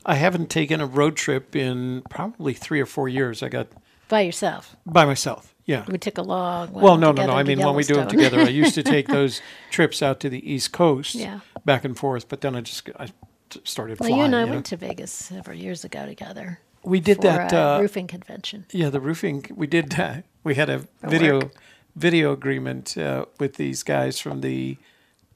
[0.05, 3.41] I haven't taken a road trip in probably three or four years.
[3.43, 3.67] I got
[4.09, 4.75] by yourself.
[4.85, 5.53] by myself.
[5.65, 5.85] Yeah.
[5.87, 6.73] We took a long.
[6.73, 7.33] Well, no, no, no.
[7.33, 10.29] I mean, when we do them together, I used to take those trips out to
[10.29, 11.41] the East Coast, Yeah.
[11.65, 12.27] back and forth.
[12.27, 13.07] But then I just I
[13.63, 14.17] started well, flying.
[14.19, 14.51] you and I you know.
[14.53, 16.59] went to Vegas several years ago together.
[16.84, 17.53] We did for that.
[17.53, 18.65] Uh, roofing convention.
[18.71, 19.45] Yeah, the roofing.
[19.55, 19.93] We did.
[19.99, 21.53] Uh, we had a video work.
[21.95, 24.77] video agreement uh, with these guys from the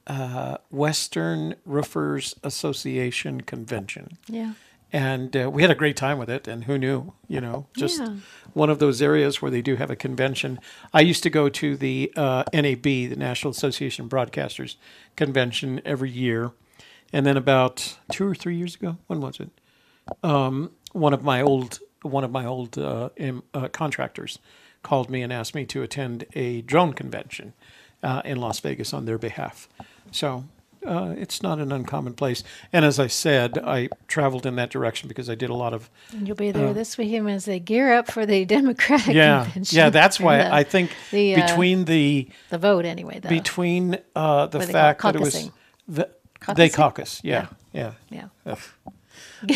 [0.08, 4.52] uh, Western Roofers Association convention, Yeah.
[4.92, 6.48] and uh, we had a great time with it.
[6.48, 7.12] And who knew?
[7.28, 8.16] You know, just Yeah.
[8.52, 10.58] one of those areas where they do have a convention.
[10.92, 14.76] I used to go to the uh, NAB, the National Association of Broadcasters
[15.16, 16.50] convention, every year,
[17.12, 19.50] and then about two or three years ago, when was it?
[20.22, 24.38] um, one of my old one of my old uh, em- uh, contractors
[24.82, 27.52] called me and asked me to attend a drone convention
[28.02, 29.68] uh, in Las Vegas on their behalf.
[30.12, 30.44] So
[30.86, 32.44] uh, it's not an uncommon place.
[32.72, 35.90] And as I said, I traveled in that direction because I did a lot of
[36.12, 39.44] And you'll be there this weekend as they gear up for the Democratic Uh, yeah
[39.44, 39.76] convention.
[39.78, 39.90] yeah.
[39.90, 43.18] That's why the, I think the, uh, between the the vote anyway.
[43.18, 44.94] The, between uh, the what do they call it?
[44.94, 45.52] fact that it was Caucusing.
[45.88, 46.08] the,
[46.54, 47.92] they caucus yeah yeah.
[48.10, 48.28] yeah.
[48.46, 48.58] Ugh.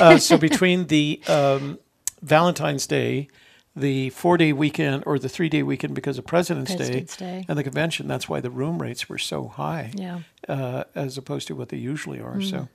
[0.00, 1.78] Uh, so between the um,
[2.22, 3.28] Valentine's Day,
[3.76, 7.44] the four-day weekend or the three-day weekend because of President's, President's Day.
[7.48, 10.20] and the convention, that's why the room rates were so high, Yeah.
[10.48, 12.40] uh, as opposed to what they usually are.
[12.40, 12.56] So.
[12.56, 12.68] Mm.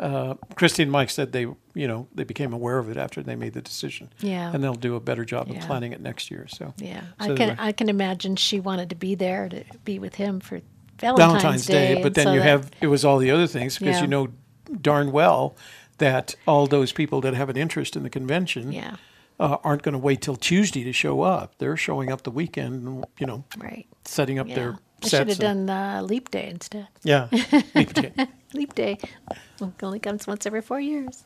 [0.00, 3.36] Uh, Christy and Mike said they, you know, they became aware of it after they
[3.36, 4.50] made the decision, Yeah.
[4.50, 6.46] and they'll do a better job of planning it next year.
[6.48, 9.98] So, Yeah, So I can I can imagine she wanted to be there to be
[9.98, 10.62] with him for
[10.98, 13.78] Valentine's, Valentine's Day, but then so you that- have it was all the other things
[13.78, 14.00] because Yeah.
[14.00, 14.28] you know
[14.80, 15.54] darn well
[16.00, 18.96] that all those people that have an interest in the convention yeah,
[19.38, 21.54] uh, aren't going to wait till Tuesday to show up.
[21.58, 23.86] They're showing up the weekend, you know, right.
[24.04, 26.88] setting up Yeah, their I should have and- done Leap Day instead.
[27.02, 27.28] yeah.
[27.74, 28.12] Leap day.
[28.52, 28.98] Leap Day
[29.80, 31.24] only comes once every four years.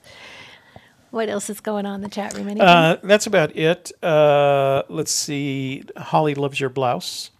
[1.10, 2.60] What else is going on in the chat room?
[2.60, 3.92] Uh, that's about it.
[4.02, 5.84] Uh, let's see.
[5.96, 7.30] Holly loves your blouse.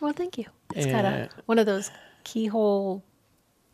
[0.00, 0.46] well, thank you.
[0.74, 1.90] It's got a one of those
[2.24, 3.02] keyhole.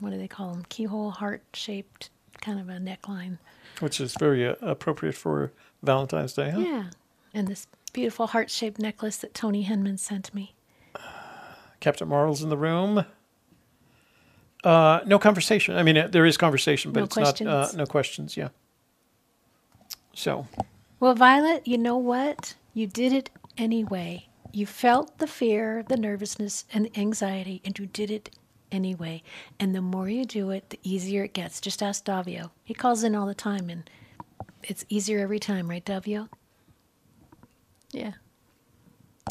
[0.00, 0.64] What do they call them?
[0.68, 2.10] Keyhole heart shaped
[2.46, 3.38] kind of a neckline.
[3.80, 6.60] Which is very uh, appropriate for Valentine's Day, huh?
[6.60, 6.84] Yeah,
[7.34, 10.54] and this beautiful heart shaped necklace that Tony Henman sent me.
[11.80, 13.04] Captain Marvel's in the room.
[14.64, 15.76] Uh, no conversation.
[15.76, 18.36] I mean, uh, there is conversation, but No it's not uh, no questions.
[18.36, 18.48] Yeah.
[20.14, 20.46] So
[21.00, 22.54] Well, Violet, you know what?
[22.72, 24.28] You did it anyway.
[24.52, 28.30] You felt the fear, the nervousness, and the anxiety, and you did it
[28.72, 29.22] anyway.
[29.60, 31.60] And the more you do it, the easier it gets.
[31.60, 32.50] Just ask Davio.
[32.64, 33.88] He calls in all the time, and
[34.62, 36.28] it's easier every time, right, Davio?
[37.92, 38.12] Yeah.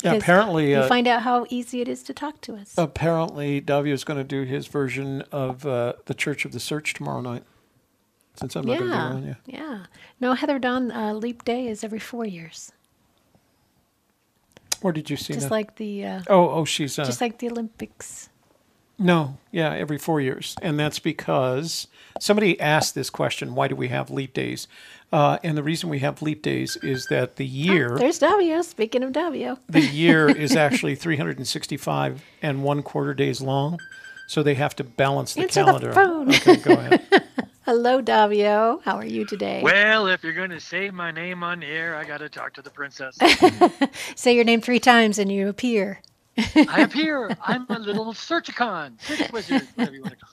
[0.03, 2.73] yeah, 'Cause apparently, you uh, find out how easy it is to talk to us.
[2.77, 6.93] apparently, Davio is going to do his version of uh, the Church of the Search
[6.93, 7.43] tomorrow night.
[8.35, 9.35] Since I'm not going to be yeah, on, yeah.
[9.45, 9.85] yeah.
[10.19, 12.73] No, Heather Dawn uh, Leap Day is every four years,
[14.81, 15.51] Where did you see just that?
[15.51, 18.29] like the uh, oh, oh, she's uh, just like the Olympics.
[18.97, 20.55] No, yeah, every four years.
[20.61, 21.87] And that's because
[22.19, 24.67] somebody asked this question why do we have leap days?
[25.11, 27.97] Uh, and the reason we have leap days is that the year.
[27.97, 28.63] There's Davio.
[28.63, 29.57] Speaking of Davio.
[29.67, 33.79] the year is actually 365 and one quarter days long.
[34.27, 35.93] So they have to balance the Answer the calendar.
[35.93, 36.29] phone.
[36.29, 37.05] Okay, go ahead.
[37.65, 38.81] Hello, Davio.
[38.83, 39.61] How are you today?
[39.63, 42.53] Well, if you're going to say my name on the air, I got to talk
[42.53, 43.17] to the princess.
[44.15, 46.01] Say your name three times and you appear.
[46.37, 47.35] I appear.
[47.45, 50.31] I'm a little searchicon, search wizard, whatever you want to call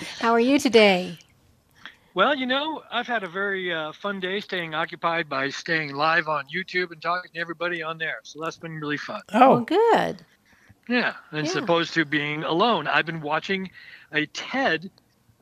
[0.00, 0.08] it.
[0.20, 1.18] How are you today?
[2.14, 6.28] Well, you know, I've had a very uh, fun day staying occupied by staying live
[6.28, 8.18] on YouTube and talking to everybody on there.
[8.22, 9.22] So that's been really fun.
[9.32, 10.24] Well, Oh, good.
[10.88, 11.62] Yeah, as Yeah.
[11.62, 12.86] opposed to being alone.
[12.86, 13.70] I've been watching
[14.12, 14.90] a TED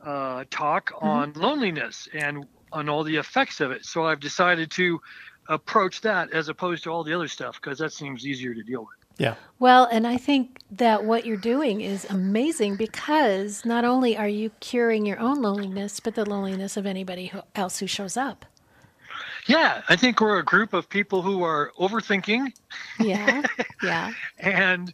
[0.05, 3.83] uh, talk on loneliness and on all the effects of it.
[3.85, 5.01] So I've decided to
[5.49, 8.81] approach that as opposed to all the other stuff because that seems easier to deal
[8.81, 9.00] with.
[9.21, 9.35] Yeah.
[9.59, 14.49] Well, and I think that what you're doing is amazing because not only are you
[14.59, 18.45] curing your own loneliness, but the loneliness of anybody who, else who shows up.
[19.45, 22.51] Yeah, I think we're a group of people who are overthinking
[22.99, 23.43] Yeah.
[23.83, 24.11] yeah.
[24.39, 24.91] and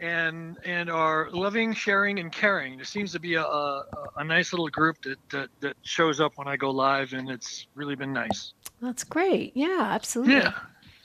[0.00, 2.76] and and are loving, sharing, and caring.
[2.76, 3.84] There seems to be a, a,
[4.16, 7.66] a nice little group that, that that shows up when I go live, and it's
[7.74, 8.52] really been nice.
[8.82, 9.52] That's great.
[9.54, 10.34] Yeah, absolutely.
[10.36, 10.52] Yeah,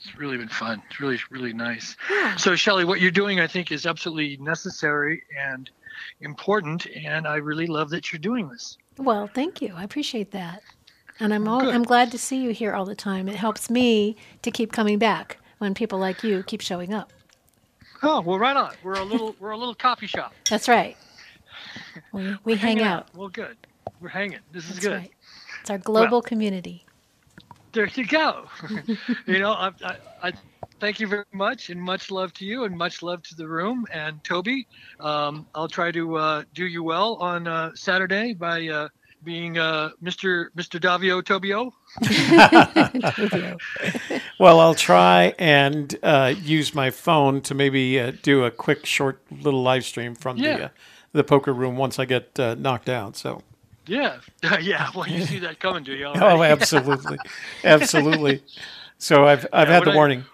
[0.06, 0.82] it's really been fun.
[0.90, 1.96] It's really really nice.
[2.10, 2.36] Yeah.
[2.36, 5.70] So Shelley, what you're doing, I think, is absolutely necessary and
[6.20, 8.78] important, and I really love that you're doing this.
[8.98, 9.74] Well, thank you.
[9.76, 10.62] I appreciate that.
[11.18, 13.26] And I'm all, I'm glad to see you here all the time.
[13.28, 17.12] It helps me to keep coming back when people like you keep showing up.
[18.02, 18.74] Oh well, right on.
[18.82, 20.34] We're a little we're a little coffee shop.
[20.50, 20.96] That's right.
[22.12, 23.08] We, we hang Hanging out.
[23.14, 23.56] Well, good.
[24.00, 24.38] We're hanging.
[24.52, 24.94] This is That's good.
[24.94, 25.12] right.
[25.60, 26.85] It's our global community.
[27.76, 28.46] There you go.
[29.26, 30.32] you know, I, I, I
[30.80, 33.84] thank you very much, and much love to you, and much love to the room
[33.92, 34.66] and Toby.
[34.98, 38.88] Um, I'll try to uh, do you well on uh, Saturday by uh,
[39.24, 40.46] being uh, Mr.
[40.56, 40.80] Mr.
[40.80, 41.70] Davio Tobio.
[44.40, 49.20] Well, I'll try and uh, use my phone to maybe uh, do a quick, short
[49.30, 50.64] little live stream from the Yeah.
[50.66, 50.68] uh,
[51.12, 53.16] the poker room once I get uh, knocked out.
[53.16, 53.42] So,
[53.86, 54.18] Yeah,
[54.60, 54.90] yeah.
[54.94, 56.06] Well, you see that coming, do you?
[56.14, 57.18] oh, absolutely,
[57.64, 58.42] absolutely.
[58.98, 60.24] So I've I've Yeah, had the I- warning.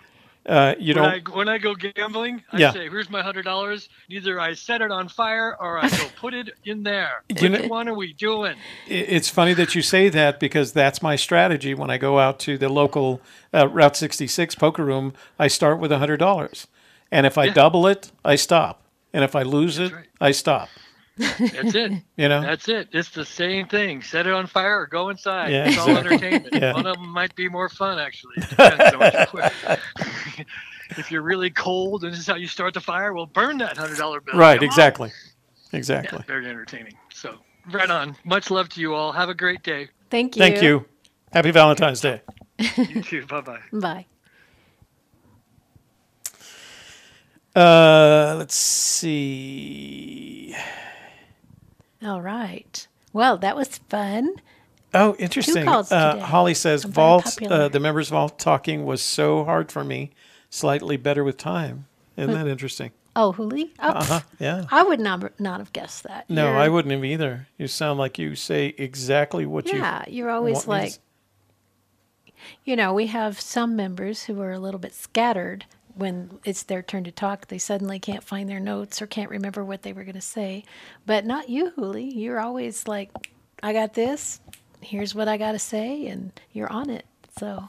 [0.44, 1.28] Uh, you when don't.
[1.28, 2.72] I when I go gambling, I Yeah.
[2.72, 3.88] say, "Here's my hundred dollars.
[4.08, 7.22] Either I set it on fire or I go put it in there.
[7.28, 8.56] You Which know- one are we doing?"
[8.88, 12.58] It's funny that you say that because that's my strategy when I go out to
[12.58, 13.20] the local
[13.54, 15.12] uh, Route 66 poker room.
[15.38, 16.66] I start with hundred dollars,
[17.12, 17.52] and if I Yeah.
[17.52, 18.82] double it, I stop,
[19.12, 20.06] and if I lose it, right.
[20.20, 20.68] I stop.
[21.18, 21.92] That's it.
[22.16, 22.40] You know.
[22.40, 22.88] That's it.
[22.92, 24.02] It's the same thing.
[24.02, 25.50] Set it on fire or go inside.
[25.52, 26.48] Yeah, it's all entertainment.
[26.52, 26.72] Yeah.
[26.72, 28.34] One of them might be more fun, actually.
[28.38, 29.00] It depends on
[29.32, 29.52] what
[30.38, 30.44] you-
[30.98, 33.76] if you're really cold and this is how you start the fire, well, burn that
[33.76, 34.38] hundred dollar bill.
[34.38, 34.58] right.
[34.58, 34.70] Come on.
[34.70, 35.10] Exactly.
[35.72, 36.22] Yeah, Exactly.
[36.26, 36.94] very entertaining.
[37.12, 37.36] So,
[37.70, 38.14] right on.
[38.24, 39.12] Much love to you all.
[39.12, 39.88] Have a great day.
[40.10, 40.40] Thank you.
[40.40, 40.84] Thank you.
[41.32, 42.20] Happy Valentine's Day.
[42.76, 43.26] You too.
[43.26, 43.58] bye bye.
[43.72, 44.06] Bye.
[47.58, 50.54] Uh, let's see.
[52.04, 52.86] All right.
[53.12, 54.34] Well, that was fun.
[54.94, 55.66] Oh, interesting.
[55.68, 56.18] Uh.
[56.20, 57.38] Holly says vault.
[57.42, 60.10] Uh, the members vault talking was so hard for me.
[60.50, 61.86] Slightly better with time.
[62.16, 62.90] Isn't that interesting?
[63.14, 63.70] Oh, Huli?
[63.78, 64.20] Oh, Uh huh.
[64.38, 64.64] Yeah.
[64.70, 66.28] I would not not have guessed that.
[66.30, 67.48] No, You're- I wouldn't have either.
[67.58, 69.78] You sound like you say exactly what you.
[69.78, 70.92] Yeah, you're always like,
[72.64, 76.82] you know, we have some members who are a little bit scattered when it's their
[76.82, 77.48] turn to talk.
[77.48, 80.64] They suddenly can't find their notes or can't remember what they were going to say.
[81.06, 82.10] But not you, Huli.
[82.14, 83.10] You're always like,
[83.62, 84.40] I got this.
[84.80, 87.04] Here's what I got to say, and you're on it.
[87.38, 87.68] So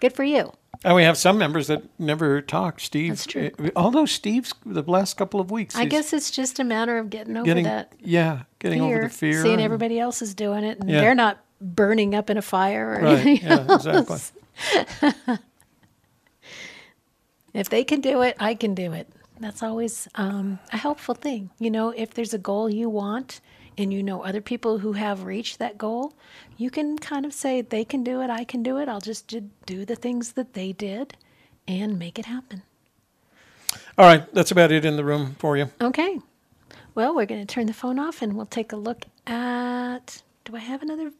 [0.00, 0.52] good for you.
[0.82, 2.80] And we have some members that never talk.
[2.80, 3.10] Steve.
[3.10, 3.50] That's true.
[3.58, 5.76] uh, Although Steve's the last couple of weeks.
[5.76, 9.08] I guess it's just a matter of getting over getting that yeah, getting fear, over
[9.08, 9.42] the fear.
[9.42, 11.00] seeing and- everybody else is doing it, and Yeah.
[11.02, 13.18] they're not burning up in a fire or Right.
[13.18, 13.66] anything Yeah.
[13.68, 13.86] else.
[13.86, 15.36] Exactly.
[17.52, 19.08] If they can do it, I can do it.
[19.40, 21.50] That's always um, a helpful thing.
[21.58, 23.40] You know, if there's a goal you want
[23.78, 26.12] and you know other people who have reached that goal,
[26.58, 28.88] you can kind of say, they can do it, I can do it.
[28.88, 31.16] I'll just do- do the things that they did
[31.66, 32.62] and make it happen.
[33.96, 34.32] All right.
[34.34, 35.70] That's about it in the room for you.
[35.80, 36.20] Okay.
[36.94, 40.22] Well, we're going to turn the phone off and we'll take a look at.
[40.44, 41.12] Do I have another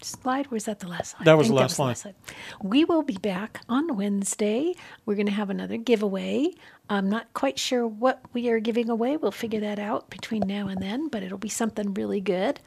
[0.00, 0.48] slide?
[0.50, 1.24] Or is that the last slide?
[1.24, 2.14] That I was the last slide.
[2.62, 4.74] We will be back on Wednesday.
[5.06, 6.50] We're going to have another giveaway.
[6.88, 9.16] I'm not quite sure what we are giving away.
[9.16, 12.60] We'll figure that out between now and then, but it'll be something really good.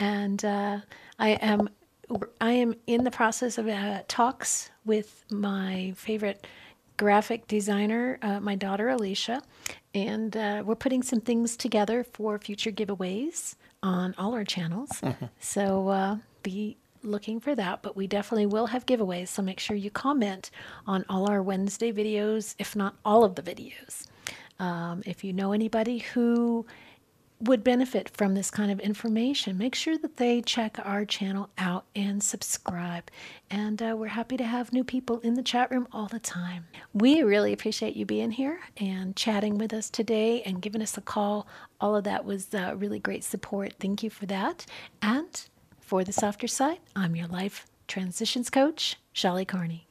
[0.00, 0.78] And uh,
[1.18, 1.68] I am
[2.40, 6.46] I am in the process of uh, talks with my favorite
[6.96, 9.42] graphic designer, uh, my daughter Alicia,
[9.94, 15.00] and uh, we're putting some things together for future giveaways on all our channels.
[15.38, 19.28] So uh, be looking for that, but we definitely will have giveaways.
[19.28, 20.50] So make sure you comment
[20.86, 24.06] on all our Wednesday videos, if not all of the videos.
[24.58, 26.66] Um, if you know anybody who
[27.40, 31.84] would benefit from this kind of information, make sure that they check our channel out
[31.94, 33.10] and subscribe.
[33.48, 36.66] And uh, we're happy to have new people in the chat room all the time.
[36.92, 41.00] We really appreciate you being here and chatting with us today and giving us a
[41.00, 41.46] call.
[41.80, 43.74] All of that was uh, really great support.
[43.78, 44.66] Thank you for that.
[45.00, 45.40] And
[45.88, 49.88] for the softer side, I'm your life transitions coach, Shelley Carney.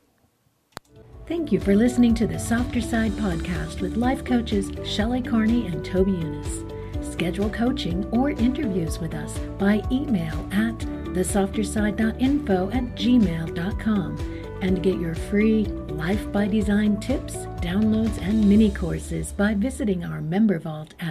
[1.28, 5.84] Thank you for listening to the Softer Side podcast with life coaches Shelley Carney and
[5.84, 7.12] Toby Younis.
[7.12, 10.78] Schedule coaching or interviews with us by email at
[11.16, 19.32] thesofterside.info at gmail.com and get your free Life by Design tips, downloads, and mini courses
[19.32, 21.06] by visiting our member vault at